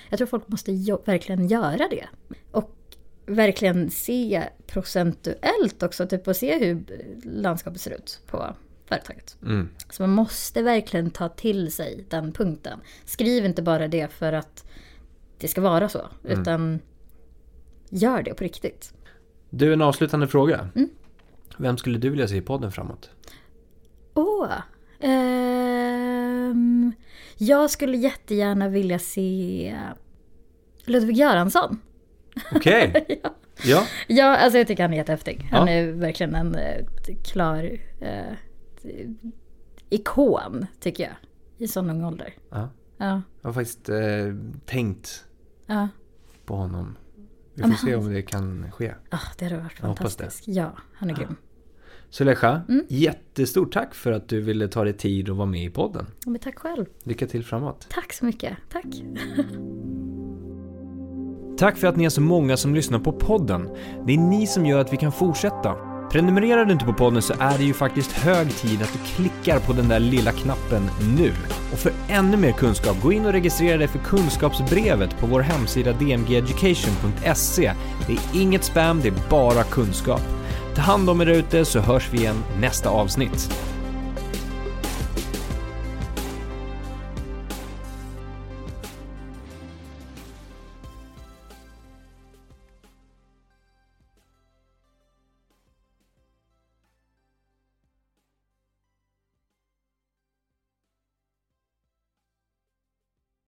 [0.09, 2.07] Jag tror folk måste jo- verkligen göra det.
[2.51, 2.75] Och
[3.25, 6.83] verkligen se procentuellt också, typ och se hur
[7.23, 8.55] landskapet ser ut på
[8.87, 9.37] företaget.
[9.43, 9.69] Mm.
[9.89, 12.79] Så man måste verkligen ta till sig den punkten.
[13.05, 14.65] Skriv inte bara det för att
[15.37, 16.79] det ska vara så, utan
[17.89, 18.93] gör det på riktigt.
[19.49, 20.69] Du, en avslutande fråga.
[20.75, 20.89] Mm.
[21.57, 23.09] Vem skulle du vilja se i podden framåt?
[24.13, 24.51] Åh!
[24.99, 26.93] ehm,
[27.37, 29.75] jag skulle jättegärna vilja se
[30.85, 31.81] Ludvig Göransson.
[32.55, 33.05] Okej.
[33.63, 33.83] ja.
[34.07, 35.47] Ja, alltså jag tycker han är jättehäftig.
[35.51, 35.73] Han Ja.
[35.73, 36.85] är verkligen en eh,
[37.23, 38.33] klar eh,
[39.89, 41.13] ikon, tycker jag.
[41.57, 42.33] I sån ung ålder.
[42.49, 42.69] ja.
[42.99, 43.97] Ja, Jag har faktiskt eh,
[44.65, 45.25] tänkt
[45.65, 45.87] ja.
[46.45, 46.97] på honom.
[47.15, 48.93] Vi Ja, får men se han- om det kan ske.
[49.09, 50.47] Ah, det hade varit fantastiskt.
[50.47, 51.35] Ja, han är grym.
[52.09, 52.85] Suleja, Mm.
[52.89, 56.05] jättestort tack för att du ville ta dig tid och vara med i podden.
[56.25, 56.85] Ja, Men tack själv.
[57.03, 57.87] Lycka till framåt.
[57.89, 58.57] Tack så mycket.
[58.71, 58.85] Tack.
[61.57, 63.69] Tack för att ni är så många som lyssnar på podden.
[64.05, 65.75] Det är ni som gör att vi kan fortsätta.
[66.11, 69.59] Prenumererar du inte på podden så är det ju faktiskt hög tid att du klickar
[69.59, 71.33] på den där lilla knappen nu.
[71.71, 75.93] Och för ännu mer kunskap, gå in och registrera dig för kunskapsbrevet på vår hemsida
[75.93, 77.73] dmgeducation.se.
[78.07, 80.21] Det är inget spam, det är bara kunskap.
[80.75, 83.51] Ta hand om er där ute så hörs vi igen nästa avsnitt.